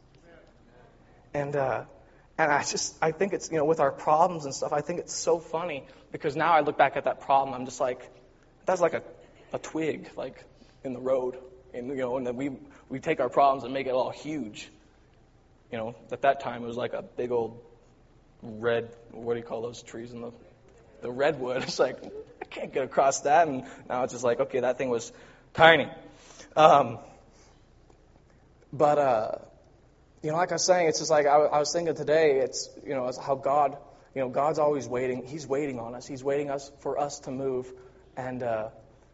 And, 1.33 1.55
uh, 1.55 1.85
and 2.37 2.51
I 2.51 2.63
just, 2.63 2.95
I 3.01 3.11
think 3.11 3.33
it's, 3.33 3.51
you 3.51 3.57
know, 3.57 3.65
with 3.65 3.79
our 3.79 3.91
problems 3.91 4.45
and 4.45 4.53
stuff, 4.53 4.73
I 4.73 4.81
think 4.81 4.99
it's 4.99 5.13
so 5.13 5.39
funny 5.39 5.85
because 6.11 6.35
now 6.35 6.51
I 6.51 6.61
look 6.61 6.77
back 6.77 6.97
at 6.97 7.05
that 7.05 7.21
problem, 7.21 7.53
I'm 7.53 7.65
just 7.65 7.79
like, 7.79 8.09
that's 8.65 8.81
like 8.81 8.93
a 8.93 9.03
a 9.53 9.59
twig 9.59 10.09
like 10.15 10.43
in 10.83 10.93
the 10.93 10.99
road, 10.99 11.37
and 11.73 11.87
you 11.87 11.95
know, 11.95 12.17
and 12.17 12.25
then 12.25 12.35
we 12.35 12.51
we 12.89 12.99
take 12.99 13.19
our 13.19 13.29
problems 13.29 13.63
and 13.63 13.73
make 13.73 13.87
it 13.87 13.93
all 13.93 14.09
huge. 14.09 14.69
You 15.71 15.77
know, 15.77 15.95
at 16.11 16.23
that 16.23 16.41
time 16.41 16.63
it 16.63 16.67
was 16.67 16.77
like 16.77 16.93
a 16.93 17.01
big 17.01 17.31
old 17.31 17.59
red. 18.41 18.89
What 19.11 19.33
do 19.33 19.39
you 19.39 19.45
call 19.45 19.61
those 19.61 19.81
trees 19.81 20.11
in 20.11 20.21
the 20.21 20.31
the 21.01 21.11
redwood? 21.11 21.63
It's 21.63 21.79
like 21.79 22.03
I 22.41 22.45
can't 22.45 22.73
get 22.73 22.83
across 22.83 23.21
that, 23.21 23.47
and 23.47 23.65
now 23.89 24.03
it's 24.03 24.13
just 24.13 24.23
like 24.23 24.39
okay, 24.39 24.61
that 24.61 24.77
thing 24.77 24.89
was 24.89 25.11
tiny. 25.53 25.89
Um, 26.55 26.99
but 28.73 28.97
uh, 28.97 29.31
you 30.21 30.31
know, 30.31 30.37
like 30.37 30.51
I 30.51 30.55
was 30.55 30.65
saying, 30.65 30.87
it's 30.87 30.99
just 30.99 31.11
like 31.11 31.25
I, 31.25 31.35
I 31.35 31.59
was 31.59 31.71
thinking 31.71 31.95
today. 31.95 32.39
It's 32.39 32.69
you 32.85 32.93
know, 32.93 33.07
it's 33.07 33.17
how 33.17 33.35
God, 33.35 33.77
you 34.15 34.21
know, 34.21 34.29
God's 34.29 34.59
always 34.59 34.87
waiting. 34.87 35.25
He's 35.25 35.47
waiting 35.47 35.79
on 35.79 35.95
us. 35.95 36.05
He's 36.05 36.23
waiting 36.23 36.49
us 36.49 36.71
for 36.79 36.99
us 36.99 37.19
to 37.21 37.31
move, 37.31 37.71
and 38.15 38.43
uh, 38.43 38.69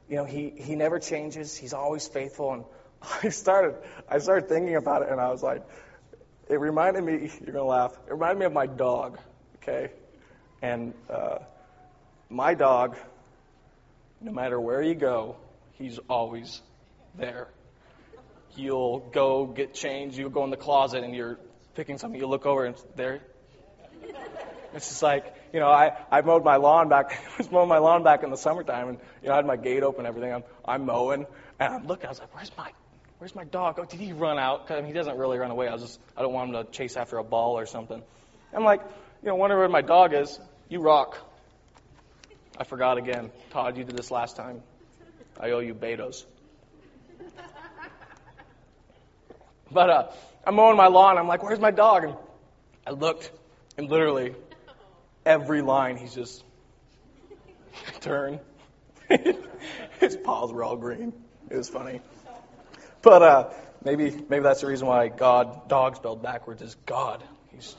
you 0.09 0.15
know, 0.15 0.25
he, 0.25 0.53
he 0.55 0.75
never 0.75 0.99
changes. 0.99 1.55
He's 1.55 1.73
always 1.73 2.07
faithful. 2.07 2.53
And 2.53 2.63
I 3.23 3.29
started, 3.29 3.75
I 4.09 4.19
started 4.19 4.49
thinking 4.49 4.75
about 4.75 5.03
it, 5.03 5.09
and 5.09 5.19
I 5.19 5.29
was 5.29 5.43
like, 5.43 5.63
it 6.49 6.59
reminded 6.59 7.03
me, 7.03 7.13
you're 7.43 7.53
going 7.53 7.55
to 7.55 7.63
laugh, 7.63 7.97
it 8.07 8.11
reminded 8.11 8.39
me 8.39 8.45
of 8.45 8.53
my 8.53 8.67
dog, 8.67 9.19
okay? 9.57 9.91
And 10.61 10.93
uh, 11.09 11.39
my 12.29 12.53
dog, 12.53 12.97
no 14.21 14.31
matter 14.31 14.59
where 14.59 14.81
you 14.81 14.95
go, 14.95 15.35
he's 15.73 15.99
always 16.09 16.61
there. 17.15 17.49
You'll 18.55 18.99
go 18.99 19.45
get 19.45 19.73
changed, 19.73 20.17
you'll 20.17 20.29
go 20.31 20.43
in 20.43 20.49
the 20.49 20.57
closet, 20.57 21.03
and 21.03 21.13
you're 21.13 21.37
picking 21.75 21.97
something, 21.99 22.19
you 22.19 22.27
look 22.27 22.45
over, 22.45 22.65
and 22.65 22.75
there. 22.95 23.21
It's 24.73 24.89
just 24.89 25.03
like, 25.03 25.33
you 25.53 25.59
know, 25.59 25.67
I, 25.67 25.97
I 26.11 26.21
mowed 26.21 26.43
my 26.43 26.57
lawn 26.57 26.89
back, 26.89 27.11
I 27.33 27.37
was 27.37 27.51
mowing 27.51 27.69
my 27.69 27.77
lawn 27.77 28.03
back 28.03 28.23
in 28.23 28.29
the 28.29 28.37
summertime, 28.37 28.89
and, 28.89 28.99
you 29.21 29.29
know, 29.29 29.33
I 29.33 29.37
had 29.37 29.45
my 29.45 29.55
gate 29.55 29.83
open 29.83 30.05
and 30.05 30.07
everything. 30.07 30.33
I'm, 30.33 30.43
I'm 30.65 30.85
mowing, 30.85 31.25
and 31.59 31.73
I'm 31.73 31.87
looking, 31.87 32.05
I 32.05 32.09
was 32.09 32.19
like, 32.19 32.33
where's 32.35 32.51
my, 32.57 32.71
where's 33.19 33.35
my 33.35 33.43
dog? 33.43 33.79
Oh, 33.79 33.85
did 33.85 33.99
he 33.99 34.13
run 34.13 34.39
out? 34.39 34.67
Cause, 34.67 34.77
I 34.77 34.81
mean, 34.81 34.87
he 34.87 34.93
doesn't 34.93 35.17
really 35.17 35.37
run 35.37 35.51
away. 35.51 35.67
I 35.67 35.73
was 35.73 35.81
just, 35.81 35.99
I 36.15 36.21
don't 36.21 36.33
want 36.33 36.53
him 36.53 36.65
to 36.65 36.71
chase 36.71 36.97
after 36.97 37.17
a 37.17 37.23
ball 37.23 37.57
or 37.57 37.65
something. 37.65 38.01
I'm 38.53 38.63
like, 38.63 38.81
you 39.21 39.29
know, 39.29 39.35
wonder 39.35 39.57
where 39.57 39.69
my 39.69 39.81
dog 39.81 40.13
is. 40.13 40.39
You 40.69 40.79
rock. 40.79 41.17
I 42.57 42.63
forgot 42.63 42.97
again. 42.97 43.31
Todd, 43.51 43.77
you 43.77 43.83
did 43.83 43.95
this 43.95 44.11
last 44.11 44.35
time. 44.35 44.61
I 45.39 45.51
owe 45.51 45.59
you 45.59 45.73
betos. 45.73 46.25
But 49.71 49.89
uh, 49.89 50.07
I'm 50.45 50.55
mowing 50.55 50.77
my 50.77 50.87
lawn. 50.87 51.17
I'm 51.17 51.27
like, 51.27 51.43
where's 51.43 51.59
my 51.59 51.71
dog? 51.71 52.05
And 52.05 52.15
I 52.85 52.91
looked, 52.91 53.31
and 53.77 53.89
literally 53.89 54.33
every 55.27 55.61
line 55.61 55.97
he's 55.97 56.15
just 56.15 56.43
turn. 58.01 58.39
His 59.99 60.15
paws 60.17 60.51
were 60.51 60.63
all 60.63 60.77
green. 60.77 61.13
It 61.49 61.57
was 61.57 61.69
funny. 61.69 62.01
But 63.01 63.21
uh, 63.21 63.49
maybe 63.83 64.09
maybe 64.29 64.43
that's 64.43 64.61
the 64.61 64.67
reason 64.67 64.87
why 64.87 65.09
God 65.09 65.69
dog 65.69 65.95
spelled 65.95 66.23
backwards 66.23 66.61
is 66.61 66.75
God. 66.85 67.23
He's 67.51 67.75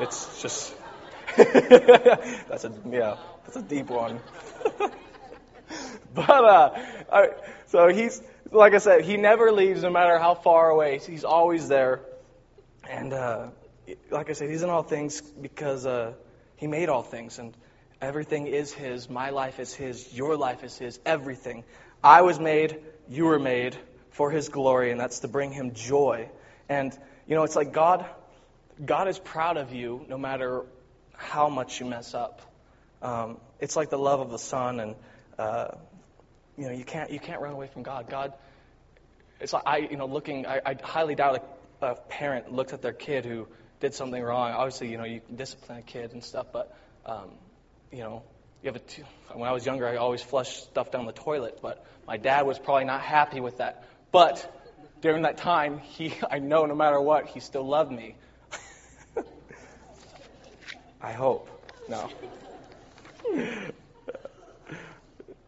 it's 0.00 0.42
just 0.42 0.74
that's 1.36 2.64
a 2.64 2.72
yeah 2.90 3.16
that's 3.44 3.56
a 3.56 3.62
deep 3.62 3.88
one. 3.88 4.20
but 6.14 6.44
uh, 6.44 6.70
I, 7.10 7.28
so 7.66 7.88
he's 7.88 8.22
like 8.50 8.74
I 8.74 8.78
said, 8.78 9.02
he 9.02 9.16
never 9.16 9.52
leaves 9.52 9.82
no 9.82 9.90
matter 9.90 10.18
how 10.18 10.34
far 10.34 10.70
away. 10.70 10.98
He's 10.98 11.24
always 11.24 11.68
there, 11.68 12.00
and 12.88 13.12
uh, 13.12 13.48
like 14.10 14.28
I 14.28 14.34
said, 14.34 14.50
he's 14.50 14.62
in 14.62 14.70
all 14.70 14.82
things 14.82 15.20
because. 15.20 15.86
Uh, 15.86 16.14
he 16.62 16.68
made 16.68 16.88
all 16.88 17.02
things, 17.02 17.40
and 17.40 17.56
everything 18.00 18.46
is 18.46 18.72
His. 18.72 19.10
My 19.10 19.30
life 19.30 19.58
is 19.58 19.74
His. 19.74 20.14
Your 20.14 20.36
life 20.36 20.62
is 20.62 20.78
His. 20.78 21.00
Everything. 21.04 21.64
I 22.04 22.22
was 22.22 22.38
made, 22.38 22.78
you 23.08 23.24
were 23.24 23.40
made 23.40 23.76
for 24.10 24.30
His 24.30 24.48
glory, 24.48 24.92
and 24.92 25.00
that's 25.00 25.18
to 25.18 25.28
bring 25.28 25.50
Him 25.50 25.74
joy. 25.74 26.28
And, 26.68 26.96
you 27.26 27.34
know, 27.34 27.42
it's 27.42 27.56
like 27.56 27.72
God, 27.72 28.06
God 28.86 29.08
is 29.08 29.18
proud 29.18 29.56
of 29.56 29.72
you 29.72 30.06
no 30.08 30.16
matter 30.16 30.64
how 31.16 31.48
much 31.48 31.80
you 31.80 31.86
mess 31.86 32.14
up. 32.14 32.40
Um, 33.02 33.38
it's 33.58 33.74
like 33.74 33.90
the 33.90 33.98
love 33.98 34.20
of 34.20 34.30
the 34.30 34.38
Son, 34.38 34.78
and, 34.78 34.94
uh, 35.40 35.66
you 36.56 36.66
know, 36.66 36.72
you 36.74 36.84
can't, 36.84 37.10
you 37.10 37.18
can't 37.18 37.40
run 37.40 37.54
away 37.54 37.66
from 37.66 37.82
God. 37.82 38.08
God, 38.08 38.34
it's 39.40 39.52
like 39.52 39.64
I, 39.66 39.78
you 39.78 39.96
know, 39.96 40.06
looking, 40.06 40.46
I, 40.46 40.60
I 40.64 40.76
highly 40.80 41.16
doubt 41.16 41.44
a 41.80 41.96
parent 41.96 42.52
looks 42.52 42.72
at 42.72 42.82
their 42.82 42.92
kid 42.92 43.24
who 43.24 43.48
did 43.82 43.94
something 43.94 44.22
wrong, 44.22 44.52
obviously, 44.52 44.92
you 44.92 44.96
know, 44.96 45.04
you 45.04 45.20
discipline 45.34 45.78
a 45.78 45.82
kid 45.82 46.12
and 46.12 46.22
stuff, 46.22 46.46
but, 46.52 46.72
um, 47.04 47.32
you 47.90 47.98
know, 47.98 48.22
you 48.62 48.68
have 48.68 48.76
a 48.76 48.78
t- 48.78 49.02
when 49.32 49.48
I 49.48 49.52
was 49.52 49.66
younger, 49.66 49.88
I 49.88 49.96
always 49.96 50.22
flushed 50.22 50.62
stuff 50.62 50.92
down 50.92 51.04
the 51.04 51.12
toilet, 51.12 51.58
but 51.60 51.84
my 52.06 52.16
dad 52.16 52.46
was 52.46 52.60
probably 52.60 52.84
not 52.84 53.00
happy 53.00 53.40
with 53.40 53.58
that. 53.58 53.84
But 54.12 54.48
during 55.00 55.22
that 55.22 55.38
time, 55.38 55.80
he, 55.80 56.14
I 56.30 56.38
know 56.38 56.64
no 56.64 56.76
matter 56.76 57.00
what, 57.00 57.26
he 57.26 57.40
still 57.40 57.66
loved 57.66 57.90
me. 57.90 58.14
I 61.02 61.10
hope. 61.10 61.48
No. 61.88 62.08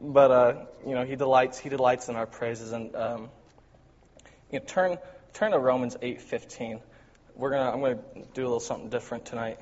but 0.01 0.31
uh, 0.33 0.55
you 0.85 0.97
know, 0.97 1.05
he 1.05 1.15
delights. 1.15 1.61
He 1.61 1.69
delights 1.69 2.09
in 2.09 2.17
our 2.17 2.27
praises, 2.27 2.73
and 2.73 2.97
um, 2.97 3.31
you 4.51 4.59
know, 4.59 4.65
turn 4.67 4.99
turn 5.35 5.53
to 5.53 5.59
Romans 5.59 5.97
eight 6.03 6.21
fifteen 6.21 6.81
we're 7.37 7.51
gonna 7.51 7.71
I'm 7.71 7.81
gonna 7.81 7.99
do 8.33 8.43
a 8.43 8.45
little 8.45 8.61
something 8.61 8.91
different 8.91 9.27
tonight. 9.27 9.59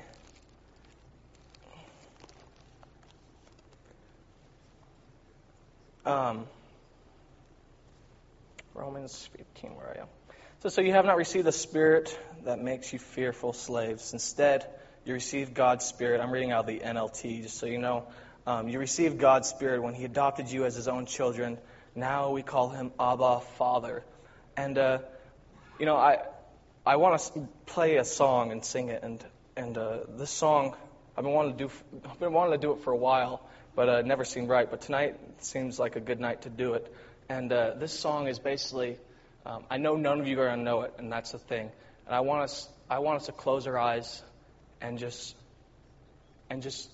Um, 6.05 6.45
Romans 8.73 9.29
15, 9.37 9.75
where 9.75 9.95
I 9.95 10.01
am. 10.01 10.07
So, 10.59 10.69
so 10.69 10.81
you 10.81 10.91
have 10.91 11.05
not 11.05 11.15
received 11.15 11.45
the 11.45 11.53
spirit 11.53 12.17
that 12.43 12.59
makes 12.59 12.91
you 12.91 12.99
fearful 12.99 13.53
slaves. 13.53 14.11
Instead, 14.13 14.67
you 15.05 15.13
received 15.13 15.53
God's 15.53 15.85
spirit. 15.85 16.19
I'm 16.19 16.31
reading 16.31 16.51
out 16.51 16.61
of 16.61 16.67
the 16.67 16.79
NLT, 16.79 17.43
just 17.43 17.57
so 17.57 17.65
you 17.65 17.77
know. 17.77 18.07
Um, 18.45 18.67
you 18.67 18.79
received 18.79 19.17
God's 19.17 19.47
spirit 19.47 19.81
when 19.81 19.93
He 19.93 20.03
adopted 20.03 20.51
you 20.51 20.65
as 20.65 20.75
His 20.75 20.89
own 20.89 21.05
children. 21.05 21.57
Now 21.95 22.31
we 22.31 22.43
call 22.43 22.69
Him 22.69 22.91
Abba, 22.99 23.39
Father. 23.57 24.03
And 24.57 24.77
uh, 24.77 24.99
you 25.79 25.85
know, 25.85 25.95
I 25.95 26.19
I 26.85 26.97
want 26.97 27.21
to 27.21 27.47
play 27.65 27.95
a 27.95 28.03
song 28.03 28.51
and 28.51 28.63
sing 28.63 28.89
it, 28.89 29.03
and 29.03 29.23
and 29.55 29.77
uh, 29.77 29.99
this 30.17 30.31
song 30.31 30.75
I've 31.15 31.23
been 31.23 31.33
wanting 31.33 31.53
to 31.53 31.67
do 31.67 31.71
I've 32.09 32.19
been 32.19 32.33
wanting 32.33 32.59
to 32.59 32.67
do 32.67 32.73
it 32.73 32.81
for 32.83 32.91
a 32.91 32.97
while, 32.97 33.41
but 33.73 33.87
uh, 33.87 34.01
never 34.01 34.25
seemed 34.25 34.49
right. 34.49 34.69
But 34.69 34.81
tonight 34.81 35.17
seems 35.39 35.79
like 35.79 35.95
a 35.95 36.01
good 36.01 36.19
night 36.19 36.41
to 36.41 36.49
do 36.49 36.73
it. 36.73 36.93
And 37.29 37.53
uh, 37.53 37.75
this 37.75 37.97
song 37.97 38.27
is 38.27 38.37
basically 38.37 38.97
um, 39.45 39.63
I 39.69 39.77
know 39.77 39.95
none 39.95 40.19
of 40.19 40.27
you 40.27 40.37
are 40.41 40.49
gonna 40.49 40.61
know 40.61 40.81
it, 40.81 40.95
and 40.97 41.09
that's 41.09 41.31
the 41.31 41.37
thing. 41.37 41.71
And 42.05 42.13
I 42.13 42.19
want 42.19 42.43
us 42.43 42.67
I 42.89 42.99
want 42.99 43.21
us 43.21 43.27
to 43.27 43.31
close 43.31 43.65
our 43.65 43.77
eyes 43.77 44.21
and 44.81 44.99
just 44.99 45.37
and 46.49 46.61
just 46.61 46.91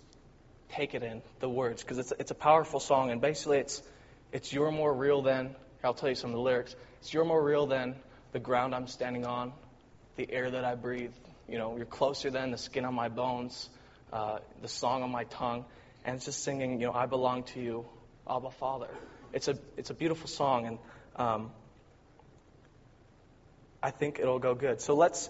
take 0.70 0.94
it 0.94 1.02
in 1.02 1.24
the 1.40 1.50
words 1.50 1.82
because 1.82 1.98
it's 1.98 2.14
it's 2.20 2.30
a 2.30 2.36
powerful 2.36 2.80
song, 2.80 3.10
and 3.10 3.22
basically 3.22 3.58
it's 3.58 3.82
it's 4.32 4.54
you're 4.54 4.70
more 4.70 4.94
real 4.94 5.24
than 5.24 5.56
I'll 5.84 5.96
tell 5.96 6.10
you 6.10 6.16
some 6.16 6.30
of 6.30 6.36
the 6.36 6.44
lyrics. 6.44 6.76
It's 7.00 7.12
you're 7.12 7.26
more 7.26 7.44
real 7.44 7.66
than 7.66 7.96
the 8.34 8.40
ground 8.40 8.76
I'm 8.76 8.86
standing 8.86 9.26
on, 9.26 9.52
the 10.20 10.30
air 10.34 10.52
that 10.52 10.66
I 10.66 10.76
breathe. 10.76 11.14
You 11.48 11.58
know, 11.58 11.78
you're 11.78 11.86
closer 11.86 12.30
than 12.30 12.52
the 12.52 12.58
skin 12.58 12.84
on 12.84 12.94
my 12.94 13.08
bones, 13.08 13.70
uh, 14.12 14.40
the 14.62 14.68
song 14.68 15.02
on 15.02 15.12
my 15.12 15.24
tongue, 15.24 15.64
and 16.04 16.18
it's 16.18 16.26
just 16.26 16.44
singing, 16.44 16.82
you 16.82 16.88
know, 16.88 16.94
I 16.94 17.06
belong 17.06 17.44
to 17.54 17.62
you, 17.62 17.86
Abba 18.30 18.52
Father. 18.52 18.90
It's 19.32 19.48
a 19.48 19.58
it's 19.78 19.92
a 19.92 19.94
beautiful 19.94 20.28
song, 20.28 20.68
and 20.68 20.78
um, 21.16 21.52
I 23.82 23.92
think 23.92 24.20
it'll 24.20 24.40
go 24.40 24.56
good. 24.56 24.82
So 24.82 24.94
let's. 24.94 25.30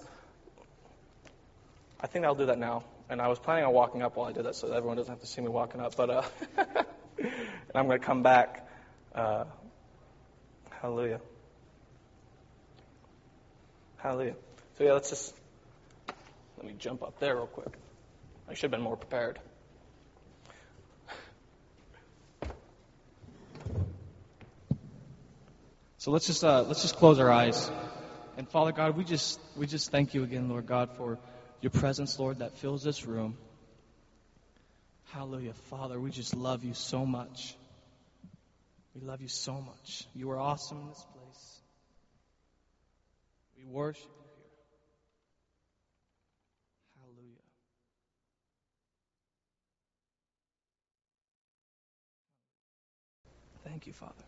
I 2.02 2.08
think 2.08 2.25
I'll 2.25 2.34
do 2.34 2.47
that 2.47 2.58
now. 2.58 2.84
And 3.10 3.21
I 3.21 3.28
was 3.28 3.38
planning 3.38 3.65
on 3.65 3.73
walking 3.73 4.02
up 4.02 4.15
while 4.15 4.28
I 4.28 4.32
did 4.32 4.45
that, 4.45 4.56
so 4.56 4.71
everyone 4.71 4.97
doesn't 4.97 5.12
have 5.12 5.21
to 5.21 5.28
see 5.28 5.41
me 5.41 5.49
walking 5.49 5.82
up. 5.82 5.95
But 5.95 6.10
uh, 6.10 6.23
and 6.58 7.75
I'm 7.75 7.86
going 7.86 7.99
to 7.99 8.06
come 8.06 8.23
back. 8.23 8.67
Uh, 9.13 9.43
hallelujah. 10.82 11.21
Hallelujah. 13.97 14.36
So 14.79 14.85
yeah, 14.85 14.93
let's 14.93 15.09
just 15.09 15.35
let 16.55 16.65
me 16.65 16.73
jump 16.79 17.03
up 17.03 17.19
there 17.19 17.35
real 17.35 17.47
quick. 17.47 17.73
I 18.47 18.53
should 18.53 18.63
have 18.63 18.71
been 18.71 18.81
more 18.81 18.95
prepared. 18.95 19.37
So 25.97 26.11
let's 26.11 26.27
just 26.27 26.45
uh, 26.45 26.61
let's 26.61 26.81
just 26.81 26.95
close 26.95 27.19
our 27.19 27.29
eyes. 27.29 27.69
And 28.37 28.47
Father 28.47 28.71
God, 28.71 28.95
we 28.95 29.03
just 29.03 29.37
we 29.57 29.67
just 29.67 29.91
thank 29.91 30.13
you 30.13 30.23
again, 30.23 30.47
Lord 30.47 30.65
God, 30.65 30.91
for 30.95 31.19
your 31.59 31.71
presence, 31.71 32.17
Lord, 32.17 32.39
that 32.39 32.57
fills 32.59 32.81
this 32.81 33.05
room. 33.05 33.37
Hallelujah, 35.11 35.55
Father. 35.69 35.99
We 35.99 36.09
just 36.09 36.33
love 36.33 36.63
you 36.63 36.73
so 36.73 37.05
much. 37.05 37.53
We 38.95 39.01
love 39.01 39.21
you 39.21 39.27
so 39.27 39.59
much. 39.59 40.07
You 40.15 40.31
are 40.31 40.39
awesome 40.39 40.79
in 40.79 40.87
this 40.87 41.05
place. 41.11 41.61
We 43.57 43.65
worship 43.65 44.03
you 44.03 44.09
here. 44.09 44.39
Hallelujah. 53.65 53.68
Thank 53.79 53.87
you, 53.87 53.93
Father. 53.93 54.25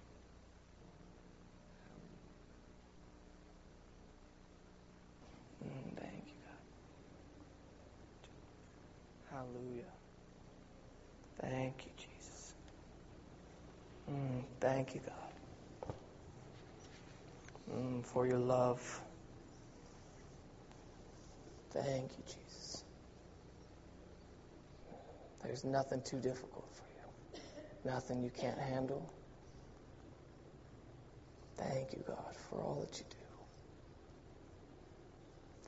Mm, 5.65 5.97
Thank 5.97 6.27
you, 6.27 6.35
God. 6.45 6.73
Hallelujah. 9.29 9.91
Thank 11.41 11.85
you, 11.85 11.91
Jesus. 11.97 12.55
Mm, 14.09 14.45
Thank 14.61 14.95
you, 14.95 15.01
God, 15.01 15.33
Mm, 17.69 18.05
for 18.05 18.25
your 18.25 18.39
love. 18.39 19.01
Thank 21.71 22.17
you, 22.17 22.23
Jesus. 22.25 22.85
There's 25.43 25.65
nothing 25.65 26.01
too 26.03 26.21
difficult 26.21 26.69
for 26.73 26.85
you, 26.95 27.25
nothing 27.91 28.23
you 28.23 28.29
can't 28.31 28.59
handle. 28.59 29.13
Thank 31.61 31.93
you, 31.93 32.03
God, 32.07 32.35
for 32.49 32.61
all 32.61 32.79
that 32.81 32.97
you 32.97 33.05
do. 33.09 33.17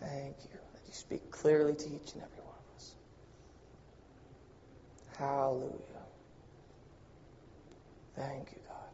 Thank 0.06 0.36
you 0.44 0.60
that 0.74 0.82
you 0.88 0.94
speak 0.94 1.32
clearly 1.32 1.76
to 1.76 1.86
each 1.86 2.14
and 2.14 2.24
every 2.24 2.44
one 2.44 2.56
of 2.58 2.76
us. 2.76 2.96
Hallelujah. 5.18 6.06
Thank 8.16 8.52
you, 8.52 8.60
God. 8.68 8.92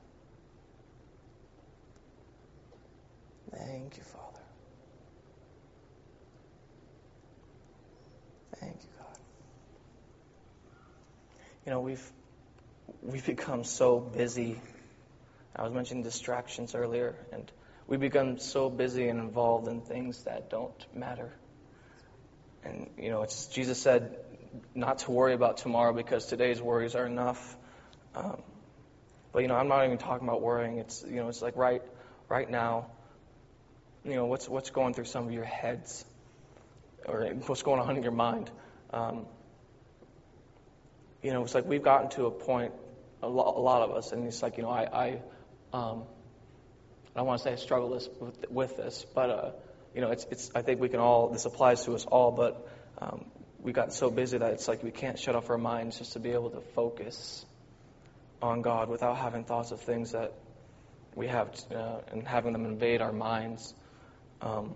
Thank 3.60 3.98
you, 3.98 4.04
Father. 4.04 4.42
Thank 8.60 8.76
you, 8.84 8.90
God. 8.98 9.18
You 11.66 11.72
know, 11.72 11.82
we've 11.82 12.12
we've 13.02 13.26
become 13.26 13.64
so 13.64 14.00
busy. 14.00 14.60
I 15.56 15.64
was 15.64 15.74
mentioning 15.74 16.04
distractions 16.04 16.76
earlier, 16.76 17.16
and 17.32 17.52
we 17.88 17.98
become 17.98 18.38
so 18.38 18.70
busy 18.70 19.10
and 19.10 19.20
involved 19.20 19.68
in 19.68 19.82
things 19.82 20.24
that 20.24 20.50
don't 20.50 20.86
matter. 20.94 21.34
And 22.64 22.90
you 22.98 23.10
know, 23.10 23.24
it's 23.24 23.48
Jesus 23.48 23.82
said 23.82 24.18
not 24.76 25.00
to 25.00 25.12
worry 25.12 25.34
about 25.34 25.58
tomorrow 25.58 25.94
because 25.94 26.26
today's 26.26 26.62
worries 26.62 26.96
are 26.96 27.06
enough. 27.06 27.58
Um, 28.16 28.42
but 29.32 29.42
you 29.42 29.48
know, 29.48 29.56
I'm 29.56 29.68
not 29.68 29.86
even 29.86 29.98
talking 29.98 30.28
about 30.28 30.42
worrying. 30.42 30.78
It's 30.78 31.04
you 31.08 31.16
know, 31.16 31.30
it's 31.30 31.42
like 31.42 31.56
right 31.56 31.82
right 32.28 32.50
now. 32.50 32.92
You 34.04 34.16
know, 34.16 34.26
what's 34.26 34.48
what's 34.48 34.70
going 34.70 34.94
through 34.94 35.06
some 35.06 35.28
of 35.28 35.34
your 35.34 35.44
heads, 35.44 36.06
or 37.06 37.26
what's 37.48 37.64
going 37.64 37.80
on 37.80 37.98
in 37.98 38.04
your 38.04 38.12
mind. 38.12 38.50
Um, 38.92 39.26
you 41.22 41.34
know, 41.34 41.44
it's 41.44 41.54
like 41.54 41.66
we've 41.66 41.84
gotten 41.84 42.10
to 42.12 42.26
a 42.28 42.32
point, 42.32 42.74
a, 43.22 43.28
lo- 43.28 43.54
a 43.58 43.62
lot 43.62 43.82
of 43.82 43.96
us, 43.96 44.12
and 44.12 44.26
it's 44.26 44.42
like 44.42 44.58
you 44.58 44.64
know, 44.64 44.70
I, 44.70 44.84
I 44.84 45.22
um, 45.74 46.04
I 47.16 47.20
don't 47.20 47.28
want 47.28 47.42
to 47.42 47.44
say 47.44 47.54
I 47.54 47.56
struggle 47.56 47.90
this 47.90 48.08
with, 48.20 48.50
with 48.50 48.78
this, 48.78 49.06
but 49.14 49.30
uh, 49.30 49.52
you 49.94 50.02
know, 50.02 50.12
it's, 50.12 50.26
it's. 50.32 50.52
I 50.56 50.62
think 50.62 50.80
we 50.80 50.90
can 50.90 51.00
all. 51.00 51.30
This 51.30 51.46
applies 51.46 51.86
to 51.86 51.94
us 51.94 52.06
all, 52.06 52.32
but 52.32 52.68
um, 53.00 53.26
we 53.62 53.74
got 53.74 53.94
so 53.94 54.10
busy 54.10 54.38
that 54.38 54.54
it's 54.54 54.68
like 54.68 54.84
we 54.84 54.92
can't 54.92 55.18
shut 55.18 55.36
off 55.36 55.50
our 55.50 55.58
minds 55.58 55.98
just 55.98 56.14
to 56.14 56.20
be 56.20 56.32
able 56.32 56.52
to 56.52 56.62
focus 56.62 57.46
on 58.42 58.62
God 58.62 58.90
without 58.90 59.18
having 59.18 59.44
thoughts 59.44 59.72
of 59.72 59.82
things 59.82 60.12
that 60.12 60.34
we 61.16 61.28
have 61.28 61.54
uh, 61.76 62.00
and 62.12 62.28
having 62.28 62.54
them 62.54 62.66
invade 62.66 63.02
our 63.02 63.12
minds. 63.12 63.74
Um, 64.42 64.76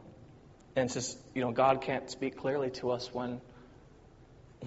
and 0.76 0.86
it's 0.86 0.96
just 0.96 1.18
you 1.34 1.42
know, 1.42 1.52
God 1.52 1.82
can't 1.82 2.10
speak 2.10 2.38
clearly 2.38 2.72
to 2.72 2.92
us 2.92 3.10
when 3.14 3.40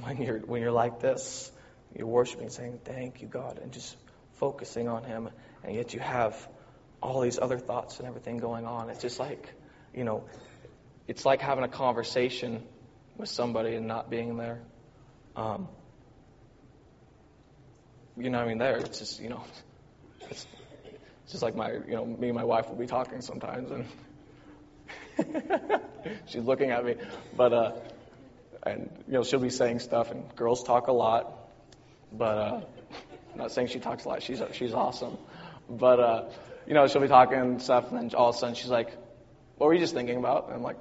when 0.01 0.23
you're 0.23 0.39
when 0.39 0.63
you're 0.63 0.73
like 0.73 1.01
this. 1.01 1.51
You're 1.95 2.07
worshiping, 2.07 2.51
saying, 2.51 2.81
"Thank 2.85 3.23
you, 3.23 3.29
God," 3.29 3.59
and 3.63 3.73
just 3.73 3.97
focusing 4.35 4.89
on 4.89 5.03
Him, 5.05 5.31
and 5.67 5.75
yet 5.75 5.93
you 5.93 6.01
have 6.01 6.49
all 7.03 7.21
these 7.21 7.39
other 7.39 7.59
thoughts 7.59 7.99
and 7.99 8.09
everything 8.09 8.39
going 8.39 8.65
on. 8.65 8.89
It's 8.89 9.03
just 9.03 9.19
like, 9.19 9.53
you 9.95 10.05
know, 10.05 10.25
it's 11.09 11.25
like 11.27 11.41
having 11.41 11.65
a 11.65 11.69
conversation 11.69 12.63
with 13.17 13.29
somebody 13.29 13.75
and 13.75 13.87
not 13.87 14.09
being 14.09 14.37
there. 14.37 14.61
Um, 15.35 15.69
you 18.17 18.31
know, 18.31 18.39
I 18.39 18.47
mean, 18.47 18.59
there, 18.59 18.77
it's 18.79 18.99
just, 18.99 19.21
you 19.21 19.29
know, 19.29 19.45
it's, 20.31 20.47
it's 21.25 21.33
just 21.33 21.43
like 21.43 21.55
my, 21.55 21.73
you 21.73 21.95
know, 21.95 22.07
me 22.07 22.29
and 22.29 22.37
my 22.37 22.45
wife 22.45 22.69
will 22.69 22.77
be 22.77 22.87
talking 22.87 23.21
sometimes, 23.21 23.71
and 23.71 23.87
she's 26.27 26.43
looking 26.43 26.71
at 26.71 26.85
me, 26.85 26.95
but, 27.37 27.53
uh, 27.53 27.73
and 28.63 28.91
you 29.07 29.15
know, 29.15 29.23
she'll 29.23 29.41
be 29.41 29.51
saying 29.51 29.81
stuff, 29.81 30.11
and 30.11 30.35
girls 30.35 30.65
talk 30.65 30.87
a 30.89 30.93
lot, 30.93 31.51
but 32.13 32.39
uh, 32.39 32.61
I'm 33.33 33.39
not 33.39 33.53
saying 33.53 33.69
she 33.69 33.81
talks 33.81 34.05
a 34.07 34.09
lot. 34.09 34.23
She's 34.23 34.41
she's 34.53 34.73
awesome, 34.73 35.19
but 35.69 36.01
uh, 36.01 36.25
you 36.67 36.75
know, 36.75 36.87
she'll 36.87 37.03
be 37.03 37.09
talking 37.09 37.39
and 37.39 37.63
stuff, 37.63 37.91
and 37.91 37.99
then 37.99 38.11
all 38.17 38.31
of 38.31 38.37
a 38.37 38.39
sudden 38.39 38.55
she's 38.55 38.71
like, 38.71 38.97
"What 39.57 39.69
were 39.69 39.75
you 39.75 39.81
just 39.81 39.95
thinking 39.95 40.17
about?" 40.17 40.47
And 40.47 40.55
I'm 40.55 40.63
like, 40.63 40.77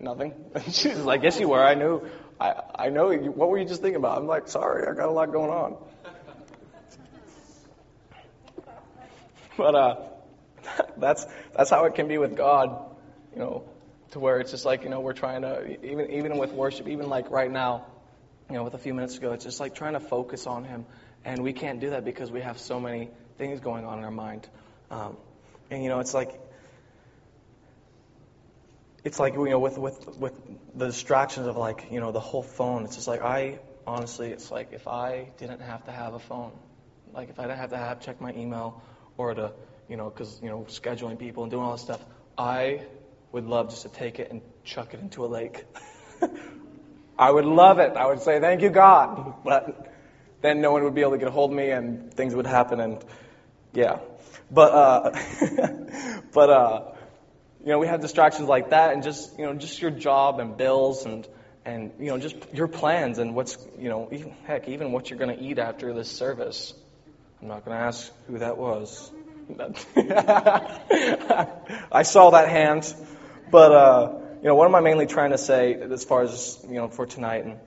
"Nothing." 0.00 0.34
And 0.54 0.74
she's 0.74 0.98
like, 0.98 1.22
"Yes, 1.22 1.38
you 1.40 1.48
were. 1.48 1.62
I 1.62 1.74
knew. 1.74 2.06
I 2.40 2.62
I 2.74 2.88
know. 2.90 3.12
What 3.12 3.48
were 3.48 3.58
you 3.58 3.66
just 3.66 3.82
thinking 3.82 3.96
about?" 3.96 4.18
I'm 4.18 4.26
like, 4.26 4.48
"Sorry, 4.48 4.86
I 4.86 4.94
got 4.94 5.08
a 5.08 5.12
lot 5.12 5.32
going 5.32 5.50
on." 5.50 5.76
But 9.56 9.74
uh, 9.74 9.96
that's 10.98 11.26
that's 11.52 11.70
how 11.70 11.84
it 11.86 11.96
can 11.96 12.06
be 12.06 12.16
with 12.16 12.36
God, 12.36 12.94
you 13.32 13.40
know, 13.40 13.64
to 14.12 14.20
where 14.20 14.38
it's 14.38 14.52
just 14.52 14.64
like 14.64 14.84
you 14.84 14.88
know 14.88 15.00
we're 15.00 15.14
trying 15.14 15.42
to 15.42 15.84
even 15.84 16.12
even 16.12 16.38
with 16.38 16.52
worship, 16.52 16.86
even 16.86 17.08
like 17.08 17.30
right 17.30 17.50
now, 17.50 17.86
you 18.48 18.54
know, 18.54 18.62
with 18.62 18.74
a 18.74 18.78
few 18.78 18.94
minutes 18.94 19.16
ago, 19.18 19.32
it's 19.32 19.44
just 19.44 19.58
like 19.58 19.74
trying 19.74 19.94
to 19.94 20.00
focus 20.00 20.46
on 20.46 20.64
Him, 20.64 20.86
and 21.24 21.42
we 21.42 21.52
can't 21.52 21.80
do 21.80 21.90
that 21.90 22.04
because 22.04 22.30
we 22.30 22.40
have 22.40 22.58
so 22.58 22.78
many 22.78 23.10
things 23.38 23.60
going 23.60 23.84
on 23.84 23.98
in 23.98 24.04
our 24.04 24.10
mind, 24.10 24.48
um, 24.90 25.16
and 25.70 25.82
you 25.82 25.88
know, 25.88 26.00
it's 26.00 26.12
like 26.12 26.38
it's 29.04 29.18
like 29.18 29.34
you 29.34 29.48
know 29.48 29.58
with 29.58 29.78
with 29.78 30.18
with 30.18 30.34
the 30.74 30.86
distractions 30.86 31.46
of 31.46 31.56
like 31.56 31.86
you 31.90 32.00
know 32.00 32.12
the 32.12 32.20
whole 32.20 32.42
phone. 32.42 32.84
It's 32.84 32.96
just 32.96 33.08
like 33.08 33.22
I 33.22 33.58
honestly, 33.86 34.30
it's 34.30 34.50
like 34.50 34.72
if 34.72 34.86
I 34.86 35.30
didn't 35.38 35.60
have 35.60 35.84
to 35.86 35.92
have 35.92 36.14
a 36.14 36.18
phone, 36.18 36.52
like 37.14 37.30
if 37.30 37.38
I 37.38 37.44
didn't 37.44 37.58
have 37.58 37.70
to 37.70 37.78
have 37.78 38.00
check 38.00 38.20
my 38.20 38.32
email 38.34 38.82
or 39.16 39.34
to 39.34 39.52
you 39.88 39.96
know 39.96 40.10
because 40.10 40.40
you 40.42 40.48
know 40.48 40.66
scheduling 40.68 41.18
people 41.18 41.44
and 41.44 41.50
doing 41.50 41.64
all 41.64 41.72
this 41.72 41.82
stuff, 41.82 42.04
I 42.36 42.82
would 43.32 43.46
love 43.46 43.70
just 43.70 43.82
to 43.82 43.88
take 43.88 44.18
it 44.18 44.30
and 44.30 44.42
chuck 44.64 44.94
it 44.94 45.00
into 45.00 45.24
a 45.24 45.28
lake. 45.28 45.64
I 47.18 47.30
would 47.30 47.46
love 47.46 47.78
it. 47.78 47.96
I 47.96 48.06
would 48.06 48.20
say 48.20 48.40
thank 48.40 48.62
you 48.62 48.70
God, 48.70 49.34
but 49.44 49.92
then 50.40 50.60
no 50.60 50.72
one 50.72 50.84
would 50.84 50.94
be 50.94 51.00
able 51.00 51.12
to 51.12 51.18
get 51.18 51.28
a 51.28 51.30
hold 51.30 51.50
of 51.50 51.56
me 51.56 51.70
and 51.70 52.12
things 52.14 52.34
would 52.34 52.46
happen 52.46 52.80
and 52.80 53.04
yeah. 53.78 54.00
But 54.50 54.72
uh, 54.72 55.10
but 56.32 56.50
uh, 56.50 56.82
you 57.60 57.68
know, 57.68 57.78
we 57.78 57.86
have 57.86 58.00
distractions 58.00 58.48
like 58.48 58.70
that, 58.70 58.92
and 58.92 59.04
just 59.04 59.38
you 59.38 59.44
know, 59.46 59.54
just 59.54 59.80
your 59.80 59.92
job 59.92 60.40
and 60.40 60.56
bills 60.56 61.06
and 61.06 61.26
and 61.64 61.92
you 62.00 62.06
know, 62.06 62.18
just 62.18 62.34
your 62.52 62.66
plans 62.66 63.18
and 63.18 63.36
what's 63.36 63.56
you 63.78 63.88
know, 63.88 64.08
even, 64.10 64.34
heck, 64.46 64.68
even 64.68 64.90
what 64.90 65.10
you're 65.10 65.18
going 65.18 65.36
to 65.36 65.42
eat 65.42 65.60
after 65.60 65.94
this 65.94 66.10
service. 66.10 66.74
I'm 67.40 67.46
not 67.46 67.64
going 67.64 67.76
to 67.76 67.84
ask 67.84 68.10
who 68.26 68.38
that 68.38 68.58
was. 68.58 69.12
I 71.92 72.02
saw 72.02 72.30
that 72.30 72.48
hand, 72.48 72.92
but 73.50 73.72
uh, 73.72 74.18
you 74.42 74.48
know, 74.48 74.56
what 74.56 74.66
am 74.66 74.74
I 74.74 74.80
mainly 74.80 75.06
trying 75.06 75.30
to 75.30 75.38
say 75.38 75.74
as 75.74 76.04
far 76.04 76.22
as 76.22 76.58
you 76.68 76.74
know 76.74 76.88
for 76.88 77.06
tonight? 77.06 77.44
And 77.44 77.58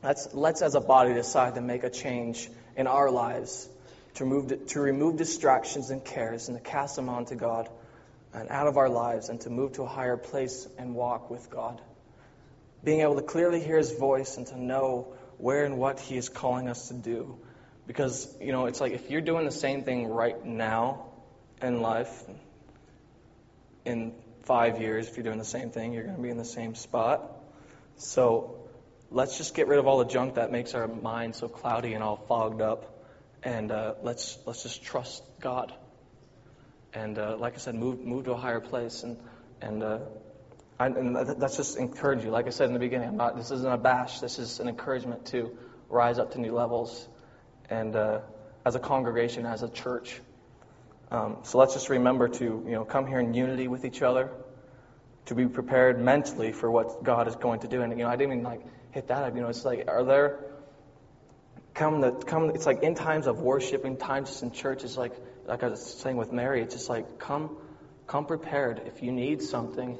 let's 0.00 0.32
let's 0.32 0.62
as 0.62 0.76
a 0.76 0.80
body 0.80 1.12
decide 1.12 1.56
to 1.56 1.60
make 1.60 1.82
a 1.82 1.90
change 1.90 2.48
in 2.76 2.86
our 2.86 3.10
lives 3.10 3.68
to 4.14 4.24
remove 4.24 4.66
to 4.66 4.80
remove 4.80 5.16
distractions 5.16 5.90
and 5.90 6.04
cares 6.04 6.48
and 6.48 6.56
to 6.56 6.62
cast 6.62 6.96
them 6.96 7.08
onto 7.08 7.34
God 7.34 7.68
and 8.32 8.48
out 8.48 8.66
of 8.66 8.76
our 8.76 8.88
lives 8.88 9.28
and 9.28 9.40
to 9.42 9.50
move 9.50 9.72
to 9.72 9.82
a 9.82 9.88
higher 9.88 10.16
place 10.16 10.68
and 10.78 10.94
walk 10.94 11.30
with 11.30 11.50
God. 11.50 11.80
Being 12.82 13.00
able 13.00 13.16
to 13.16 13.22
clearly 13.22 13.60
hear 13.60 13.76
His 13.76 13.92
voice 13.92 14.36
and 14.36 14.46
to 14.48 14.60
know 14.60 15.12
where 15.38 15.64
and 15.64 15.78
what 15.78 16.00
He 16.00 16.16
is 16.16 16.28
calling 16.28 16.68
us 16.68 16.88
to 16.88 16.94
do. 16.94 17.38
Because, 17.86 18.32
you 18.40 18.52
know, 18.52 18.66
it's 18.66 18.80
like 18.80 18.92
if 18.92 19.10
you're 19.10 19.20
doing 19.20 19.44
the 19.44 19.50
same 19.50 19.82
thing 19.82 20.06
right 20.06 20.44
now 20.44 21.06
in 21.60 21.82
life, 21.82 22.24
in 23.84 24.12
five 24.44 24.80
years, 24.80 25.08
if 25.08 25.16
you're 25.16 25.24
doing 25.24 25.38
the 25.38 25.44
same 25.44 25.70
thing, 25.70 25.92
you're 25.92 26.04
going 26.04 26.16
to 26.16 26.22
be 26.22 26.30
in 26.30 26.36
the 26.36 26.44
same 26.44 26.74
spot. 26.74 27.30
So 27.96 28.60
let's 29.10 29.36
just 29.36 29.54
get 29.54 29.66
rid 29.66 29.78
of 29.78 29.86
all 29.86 29.98
the 29.98 30.04
junk 30.04 30.34
that 30.34 30.52
makes 30.52 30.74
our 30.74 30.86
mind 30.86 31.34
so 31.34 31.48
cloudy 31.48 31.94
and 31.94 32.02
all 32.02 32.16
fogged 32.16 32.60
up, 32.60 32.99
and 33.42 33.72
uh, 33.72 33.94
let's 34.02 34.38
let's 34.46 34.62
just 34.62 34.82
trust 34.82 35.22
God. 35.40 35.72
And 36.92 37.18
uh, 37.18 37.36
like 37.38 37.54
I 37.54 37.58
said, 37.58 37.74
move 37.74 38.00
move 38.00 38.24
to 38.24 38.32
a 38.32 38.36
higher 38.36 38.60
place, 38.60 39.02
and 39.02 39.16
and 39.60 39.82
uh, 39.82 39.98
I, 40.78 40.86
and 40.86 41.16
that's 41.16 41.56
just 41.56 41.76
encourage 41.76 42.24
you. 42.24 42.30
Like 42.30 42.46
I 42.46 42.50
said 42.50 42.66
in 42.66 42.72
the 42.72 42.80
beginning, 42.80 43.08
I'm 43.08 43.16
not. 43.16 43.36
This 43.36 43.50
isn't 43.50 43.72
a 43.72 43.78
bash. 43.78 44.20
This 44.20 44.38
is 44.38 44.60
an 44.60 44.68
encouragement 44.68 45.26
to 45.26 45.56
rise 45.88 46.18
up 46.18 46.32
to 46.32 46.40
new 46.40 46.52
levels, 46.52 47.08
and 47.68 47.94
uh, 47.94 48.20
as 48.64 48.74
a 48.74 48.80
congregation, 48.80 49.46
as 49.46 49.62
a 49.62 49.68
church. 49.68 50.20
Um, 51.10 51.38
so 51.42 51.58
let's 51.58 51.74
just 51.74 51.88
remember 51.88 52.28
to 52.28 52.44
you 52.44 52.72
know 52.72 52.84
come 52.84 53.06
here 53.06 53.20
in 53.20 53.34
unity 53.34 53.68
with 53.68 53.84
each 53.84 54.02
other, 54.02 54.30
to 55.26 55.34
be 55.34 55.46
prepared 55.46 56.00
mentally 56.00 56.52
for 56.52 56.70
what 56.70 57.04
God 57.04 57.28
is 57.28 57.36
going 57.36 57.60
to 57.60 57.68
do. 57.68 57.82
And 57.82 57.92
you 57.92 58.04
know, 58.04 58.08
I 58.08 58.16
didn't 58.16 58.32
even 58.32 58.44
like 58.44 58.62
hit 58.90 59.08
that. 59.08 59.34
You 59.34 59.42
know, 59.42 59.48
it's 59.48 59.64
like, 59.64 59.86
are 59.88 60.04
there 60.04 60.49
come 61.74 62.00
the 62.00 62.12
come? 62.12 62.50
It's 62.50 62.66
like 62.66 62.82
in 62.82 62.94
times 62.94 63.26
of 63.26 63.40
worship, 63.40 63.84
in 63.84 63.96
times 63.96 64.42
in 64.42 64.52
church, 64.52 64.84
it's 64.84 64.96
like 64.96 65.12
like 65.46 65.62
I 65.62 65.68
was 65.68 65.82
saying 65.82 66.16
with 66.16 66.32
Mary. 66.32 66.62
It's 66.62 66.74
just 66.74 66.88
like 66.88 67.18
come 67.18 67.56
come 68.06 68.26
prepared. 68.26 68.82
If 68.86 69.02
you 69.02 69.12
need 69.12 69.42
something, 69.42 69.98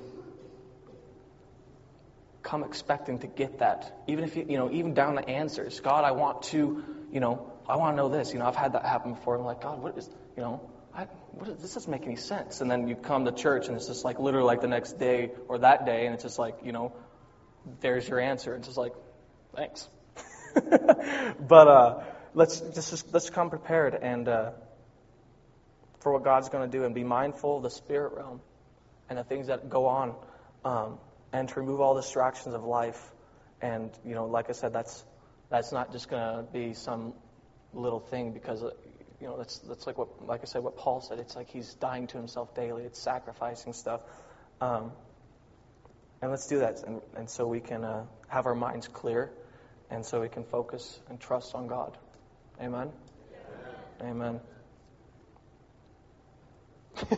come 2.42 2.64
expecting 2.64 3.18
to 3.20 3.26
get 3.26 3.58
that. 3.58 4.02
Even 4.06 4.24
if 4.24 4.36
you 4.36 4.46
you 4.48 4.58
know 4.58 4.70
even 4.70 4.94
down 4.94 5.16
to 5.16 5.28
answers. 5.28 5.80
God, 5.80 6.04
I 6.04 6.12
want 6.12 6.42
to 6.44 6.84
you 7.12 7.20
know 7.20 7.52
I 7.68 7.76
want 7.76 7.96
to 7.96 7.96
know 7.96 8.08
this. 8.08 8.32
You 8.32 8.38
know, 8.38 8.46
I've 8.46 8.56
had 8.56 8.72
that 8.72 8.84
happen 8.84 9.14
before. 9.14 9.36
I'm 9.36 9.44
like, 9.44 9.62
God, 9.62 9.82
what 9.82 9.96
is 9.96 10.08
you 10.36 10.42
know 10.42 10.60
I, 10.94 11.04
what, 11.32 11.60
this 11.60 11.74
doesn't 11.74 11.90
make 11.90 12.04
any 12.04 12.16
sense. 12.16 12.60
And 12.60 12.70
then 12.70 12.88
you 12.88 12.96
come 12.96 13.24
to 13.24 13.32
church 13.32 13.68
and 13.68 13.76
it's 13.76 13.86
just 13.86 14.04
like 14.04 14.18
literally 14.18 14.46
like 14.46 14.60
the 14.60 14.68
next 14.68 14.98
day 14.98 15.30
or 15.48 15.58
that 15.58 15.86
day, 15.86 16.06
and 16.06 16.14
it's 16.14 16.24
just 16.24 16.38
like, 16.38 16.58
you 16.64 16.72
know, 16.72 16.92
there's 17.80 18.08
your 18.08 18.20
answer. 18.20 18.54
It's 18.54 18.66
just 18.66 18.78
like, 18.78 18.92
thanks. 19.54 19.88
but 21.40 21.68
uh, 21.68 22.02
let's 22.34 22.60
just 22.60 23.12
let's 23.12 23.30
come 23.30 23.50
prepared 23.50 23.94
and 23.94 24.28
uh, 24.28 24.50
for 26.00 26.12
what 26.12 26.24
God's 26.24 26.48
going 26.48 26.70
to 26.70 26.78
do, 26.78 26.84
and 26.84 26.94
be 26.94 27.04
mindful 27.04 27.58
of 27.58 27.62
the 27.62 27.70
spirit 27.70 28.12
realm 28.14 28.40
and 29.08 29.18
the 29.18 29.24
things 29.24 29.48
that 29.48 29.68
go 29.68 29.86
on, 29.86 30.14
um, 30.64 30.98
and 31.32 31.48
to 31.48 31.60
remove 31.60 31.80
all 31.80 31.94
distractions 31.94 32.54
of 32.54 32.64
life. 32.64 33.00
And 33.60 33.90
you 34.04 34.14
know, 34.14 34.26
like 34.26 34.48
I 34.48 34.52
said, 34.52 34.72
that's 34.72 35.04
that's 35.50 35.72
not 35.72 35.92
just 35.92 36.08
going 36.08 36.22
to 36.22 36.52
be 36.52 36.74
some 36.74 37.12
little 37.72 38.00
thing 38.00 38.32
because 38.32 38.62
you 39.20 39.26
know, 39.26 39.36
that's 39.36 39.58
that's 39.58 39.86
like 39.86 39.98
what, 39.98 40.26
like 40.26 40.40
I 40.42 40.44
said, 40.44 40.62
what 40.62 40.76
Paul 40.76 41.00
said. 41.00 41.18
It's 41.18 41.36
like 41.36 41.50
he's 41.50 41.74
dying 41.74 42.06
to 42.08 42.16
himself 42.16 42.54
daily. 42.54 42.84
It's 42.84 42.98
sacrificing 42.98 43.74
stuff, 43.74 44.00
um, 44.60 44.92
and 46.22 46.30
let's 46.30 46.46
do 46.46 46.60
that, 46.60 46.82
and, 46.86 47.00
and 47.16 47.28
so 47.28 47.46
we 47.46 47.60
can 47.60 47.84
uh, 47.84 48.06
have 48.28 48.46
our 48.46 48.54
minds 48.54 48.88
clear, 48.88 49.30
and 49.90 50.04
so 50.04 50.20
we 50.20 50.28
can 50.28 50.44
focus 50.44 51.00
and 51.08 51.18
trust 51.20 51.54
on 51.54 51.66
God. 51.66 51.96
Amen. 52.60 52.90
Amen. 54.02 54.40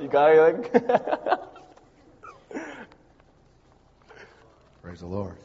you 0.00 0.08
got 0.08 0.30
anything? 0.30 0.70
Praise 4.82 5.00
the 5.00 5.06
Lord. 5.06 5.36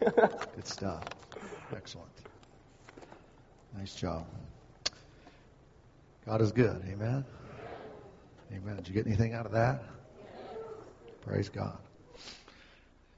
Good 0.00 0.66
stuff. 0.66 1.04
Excellent. 1.74 2.10
Nice 3.76 3.94
job. 3.94 4.26
God 6.26 6.40
is 6.40 6.52
good. 6.52 6.82
Amen. 6.88 7.24
Amen. 8.52 8.76
Did 8.76 8.88
you 8.88 8.94
get 8.94 9.06
anything 9.06 9.34
out 9.34 9.46
of 9.46 9.52
that? 9.52 9.82
Praise 11.22 11.48
God. 11.48 11.78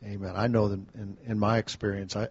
Amen. 0.02 0.32
I 0.34 0.46
know 0.46 0.68
that 0.68 0.80
in, 0.94 1.16
in 1.26 1.38
my 1.38 1.58
experience, 1.58 2.16
I, 2.16 2.28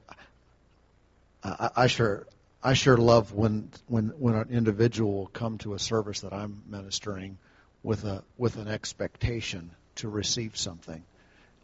I, 1.43 1.69
I 1.75 1.87
sure 1.87 2.27
I 2.63 2.73
sure 2.73 2.97
love 2.97 3.33
when 3.33 3.69
when 3.87 4.09
when 4.19 4.35
an 4.35 4.49
individual 4.49 5.13
will 5.13 5.27
come 5.27 5.57
to 5.59 5.73
a 5.73 5.79
service 5.79 6.21
that 6.21 6.33
I'm 6.33 6.63
ministering 6.67 7.37
with 7.83 8.03
a 8.05 8.23
with 8.37 8.57
an 8.57 8.67
expectation 8.67 9.71
to 9.95 10.09
receive 10.09 10.57
something. 10.57 11.03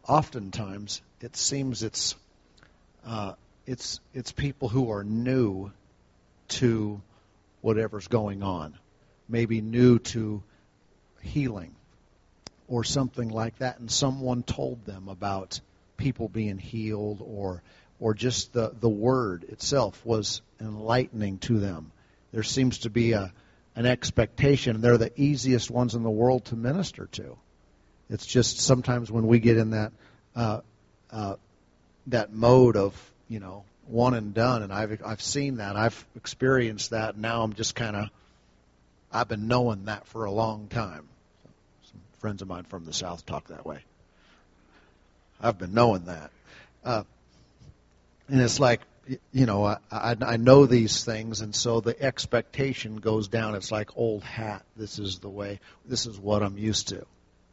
Oftentimes, 0.08 1.02
it 1.22 1.36
seems 1.36 1.84
it's 1.84 2.16
uh, 3.06 3.34
it's 3.66 4.00
it's 4.14 4.32
people 4.32 4.70
who 4.70 4.92
are 4.92 5.04
new 5.04 5.72
to 6.50 7.02
whatever's 7.62 8.08
going 8.08 8.42
on 8.42 8.78
maybe 9.30 9.62
new 9.62 10.00
to 10.00 10.42
healing 11.22 11.76
or 12.68 12.84
something 12.84 13.30
like 13.30 13.58
that, 13.60 13.80
and 13.80 13.90
someone 13.90 14.44
told 14.44 14.84
them 14.86 15.08
about 15.08 15.62
people 16.00 16.28
being 16.28 16.58
healed 16.58 17.22
or 17.22 17.62
or 18.00 18.14
just 18.14 18.54
the, 18.54 18.72
the 18.80 18.90
word 18.90 19.44
itself 19.50 20.04
was 20.06 20.42
enlightening 20.62 21.38
to 21.40 21.60
them. 21.60 21.92
There 22.32 22.44
seems 22.44 22.80
to 22.80 22.90
be 22.90 23.12
a 23.12 23.32
an 23.76 23.86
expectation. 23.86 24.82
They're 24.82 24.98
the 24.98 25.12
easiest 25.20 25.70
ones 25.70 25.96
in 25.96 26.04
the 26.04 26.10
world 26.10 26.46
to 26.46 26.56
minister 26.56 27.08
to. 27.14 27.38
It's 28.10 28.26
just 28.26 28.60
sometimes 28.60 29.12
when 29.12 29.28
we 29.28 29.40
get 29.40 29.58
in 29.58 29.72
that 29.72 29.92
uh, 30.36 30.62
uh, 31.12 31.36
that 32.08 32.34
mode 32.34 32.76
of 32.76 32.94
you 33.28 33.40
know 33.40 33.64
one 33.88 34.14
and 34.14 34.34
done, 34.34 34.64
and 34.64 34.74
I've 34.74 35.02
I've 35.06 35.22
seen 35.22 35.58
that, 35.58 35.76
I've 35.76 36.06
experienced 36.16 36.92
that. 36.92 37.14
And 37.14 37.22
now 37.22 37.44
I'm 37.44 37.54
just 37.54 37.76
kind 37.76 37.96
of 37.96 38.10
I've 39.12 39.28
been 39.28 39.48
knowing 39.48 39.86
that 39.86 40.08
for 40.08 40.26
a 40.26 40.32
long 40.32 40.68
time. 40.68 41.08
Some 41.84 42.02
friends 42.20 42.42
of 42.42 42.48
mine 42.48 42.64
from 42.64 42.86
the 42.86 42.94
South 42.94 43.26
talk 43.26 43.48
that 43.48 43.66
way. 43.66 43.84
I've 45.42 45.58
been 45.58 45.74
knowing 45.74 46.06
that. 46.06 46.32
Uh, 46.84 47.04
and 48.28 48.42
it's 48.42 48.60
like, 48.60 48.82
you 49.32 49.46
know, 49.46 49.66
I, 49.66 49.78
I, 49.92 50.16
I 50.22 50.38
know 50.38 50.66
these 50.66 51.04
things, 51.04 51.42
and 51.42 51.56
so 51.56 51.82
the 51.82 52.00
expectation 52.00 52.98
goes 52.98 53.28
down. 53.28 53.56
It's 53.56 53.72
like 53.72 53.98
old 53.98 54.24
hat. 54.24 54.64
This 54.76 55.00
is 55.00 55.20
the 55.20 55.30
way. 55.30 55.60
This 55.86 56.06
is 56.06 56.20
what 56.20 56.44
I'm 56.44 56.58
used 56.58 56.90
to. 56.90 57.06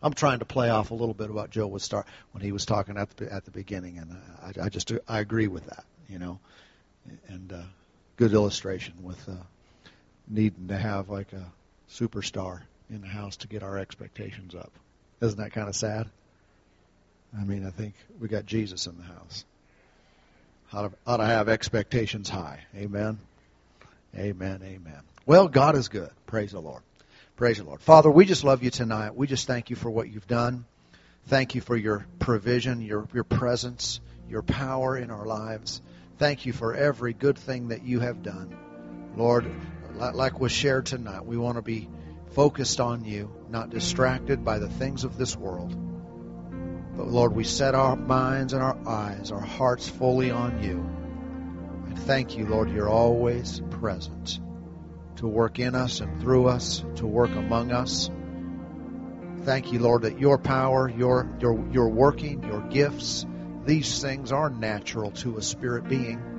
I'm 0.03 0.13
trying 0.13 0.41
to 0.41 0.45
play 0.45 0.69
off 0.69 0.91
a 0.91 0.95
little 0.95 1.15
bit 1.15 1.31
about 1.31 1.51
Joe 1.51 1.67
would 1.69 1.81
start 1.81 2.07
when 2.33 2.43
he 2.43 2.53
was 2.53 2.67
talking 2.67 2.99
at 2.99 3.17
the 3.17 3.33
at 3.33 3.45
the 3.47 3.51
beginning, 3.51 3.99
and 3.99 4.17
I, 4.43 4.67
I 4.67 4.69
just 4.69 4.93
I 5.09 5.21
agree 5.21 5.49
with 5.49 5.65
that, 5.67 5.85
you 6.09 6.19
know, 6.19 6.39
and 7.29 7.53
uh, 7.53 7.63
good 8.17 8.33
illustration 8.33 8.95
with 9.03 9.27
uh, 9.29 9.33
needing 10.29 10.69
to 10.69 10.77
have 10.77 11.09
like 11.09 11.33
a 11.33 11.51
superstar 11.91 12.61
in 12.91 13.01
the 13.01 13.09
house 13.09 13.37
to 13.39 13.49
get 13.49 13.63
our 13.63 13.79
expectations 13.79 14.55
up. 14.55 14.73
Isn't 15.23 15.39
that 15.39 15.53
kind 15.53 15.69
of 15.69 15.75
sad? 15.75 16.09
I 17.39 17.45
mean, 17.45 17.67
I 17.67 17.71
think 17.71 17.95
we 18.21 18.29
got 18.29 18.47
Jesus 18.47 18.87
in 18.87 18.97
the 18.97 19.03
house. 19.03 19.45
Ought 20.73 20.91
to, 20.91 20.93
ought 21.07 21.17
to 21.19 21.27
have 21.27 21.49
expectations 21.49 22.29
high. 22.29 22.61
Amen. 22.75 23.19
Amen. 24.17 24.61
Amen. 24.65 25.01
Well, 25.27 25.49
God 25.49 25.77
is 25.77 25.89
good. 25.89 26.11
Praise 26.27 26.53
the 26.53 26.61
Lord. 26.61 26.83
Praise 27.37 27.59
the 27.59 27.65
Lord. 27.65 27.81
Father, 27.81 28.11
we 28.11 28.25
just 28.25 28.45
love 28.45 28.63
you 28.63 28.71
tonight. 28.71 29.15
We 29.15 29.27
just 29.27 29.47
thank 29.47 29.71
you 29.71 29.77
for 29.77 29.91
what 29.91 30.09
you've 30.09 30.27
done. 30.27 30.65
Thank 31.27 31.55
you 31.55 31.61
for 31.61 31.77
your 31.77 32.07
provision, 32.19 32.81
your, 32.81 33.07
your 33.13 33.25
presence, 33.25 34.01
your 34.29 34.43
power 34.43 34.97
in 34.97 35.11
our 35.11 35.27
lives. 35.27 35.83
Thank 36.19 36.47
you 36.47 36.53
for 36.53 36.75
every 36.75 37.13
good 37.13 37.37
thing 37.37 37.69
that 37.69 37.83
you 37.83 38.01
have 38.01 38.23
done. 38.23 38.57
Lord, 39.17 39.51
like 39.97 40.41
was 40.41 40.53
shared 40.53 40.87
tonight, 40.87 41.27
we 41.27 41.37
want 41.37 41.57
to 41.57 41.63
be 41.63 41.89
focused 42.33 42.81
on 42.81 43.05
you, 43.05 43.31
not 43.51 43.71
distracted 43.71 44.45
by 44.45 44.59
the 44.59 44.69
things 44.69 45.05
of 45.05 45.19
this 45.19 45.37
world. 45.37 45.77
But 46.97 47.09
Lord, 47.09 47.35
we 47.35 47.45
set 47.45 47.75
our 47.75 47.97
minds 47.97 48.53
and 48.53 48.63
our 48.63 48.79
eyes, 48.87 49.31
our 49.33 49.41
hearts 49.41 49.89
fully 49.89 50.31
on 50.31 50.63
you. 50.63 50.79
And 51.89 51.99
thank 51.99 52.37
you, 52.37 52.47
Lord, 52.47 52.71
you're 52.71 52.89
always 52.89 53.61
present 53.71 54.41
to 55.17 55.27
work 55.27 55.59
in 55.59 55.75
us 55.75 56.01
and 56.01 56.21
through 56.21 56.47
us, 56.47 56.85
to 56.97 57.07
work 57.07 57.31
among 57.31 57.73
us. 57.73 58.11
Thank 59.43 59.73
you, 59.73 59.79
Lord, 59.79 60.03
that 60.03 60.19
your 60.19 60.39
power, 60.39 60.89
your 60.89 61.29
your 61.41 61.65
your 61.71 61.89
working, 61.89 62.43
your 62.43 62.63
gifts, 62.63 63.25
these 63.65 64.01
things 64.01 64.33
are 64.33 64.51
natural 64.51 65.11
to 65.13 65.37
a 65.37 65.43
spirit 65.43 65.89
being 65.89 66.37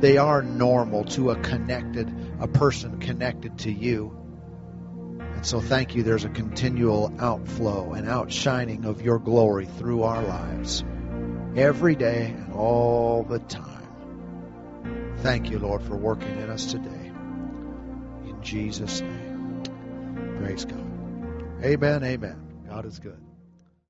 they 0.00 0.18
are 0.18 0.42
normal 0.42 1.04
to 1.04 1.30
a 1.30 1.36
connected, 1.36 2.12
a 2.38 2.46
person 2.46 2.98
connected 2.98 3.58
to 3.60 3.72
you. 3.72 4.14
And 5.36 5.44
so 5.44 5.60
thank 5.60 5.94
you. 5.94 6.02
There's 6.02 6.24
a 6.24 6.30
continual 6.30 7.12
outflow 7.18 7.92
and 7.92 8.08
outshining 8.08 8.86
of 8.86 9.02
your 9.02 9.18
glory 9.18 9.66
through 9.66 10.02
our 10.02 10.22
lives 10.22 10.82
every 11.54 11.94
day 11.94 12.34
and 12.36 12.52
all 12.54 13.22
the 13.22 13.38
time. 13.40 15.14
Thank 15.18 15.50
you, 15.50 15.58
Lord, 15.58 15.82
for 15.82 15.94
working 15.94 16.36
in 16.40 16.48
us 16.48 16.72
today. 16.72 17.12
In 18.24 18.38
Jesus' 18.42 19.02
name. 19.02 19.62
Praise 20.38 20.64
God. 20.64 20.84
Amen. 21.62 22.02
Amen. 22.02 22.64
God 22.68 22.86
is 22.86 22.98
good. 22.98 23.25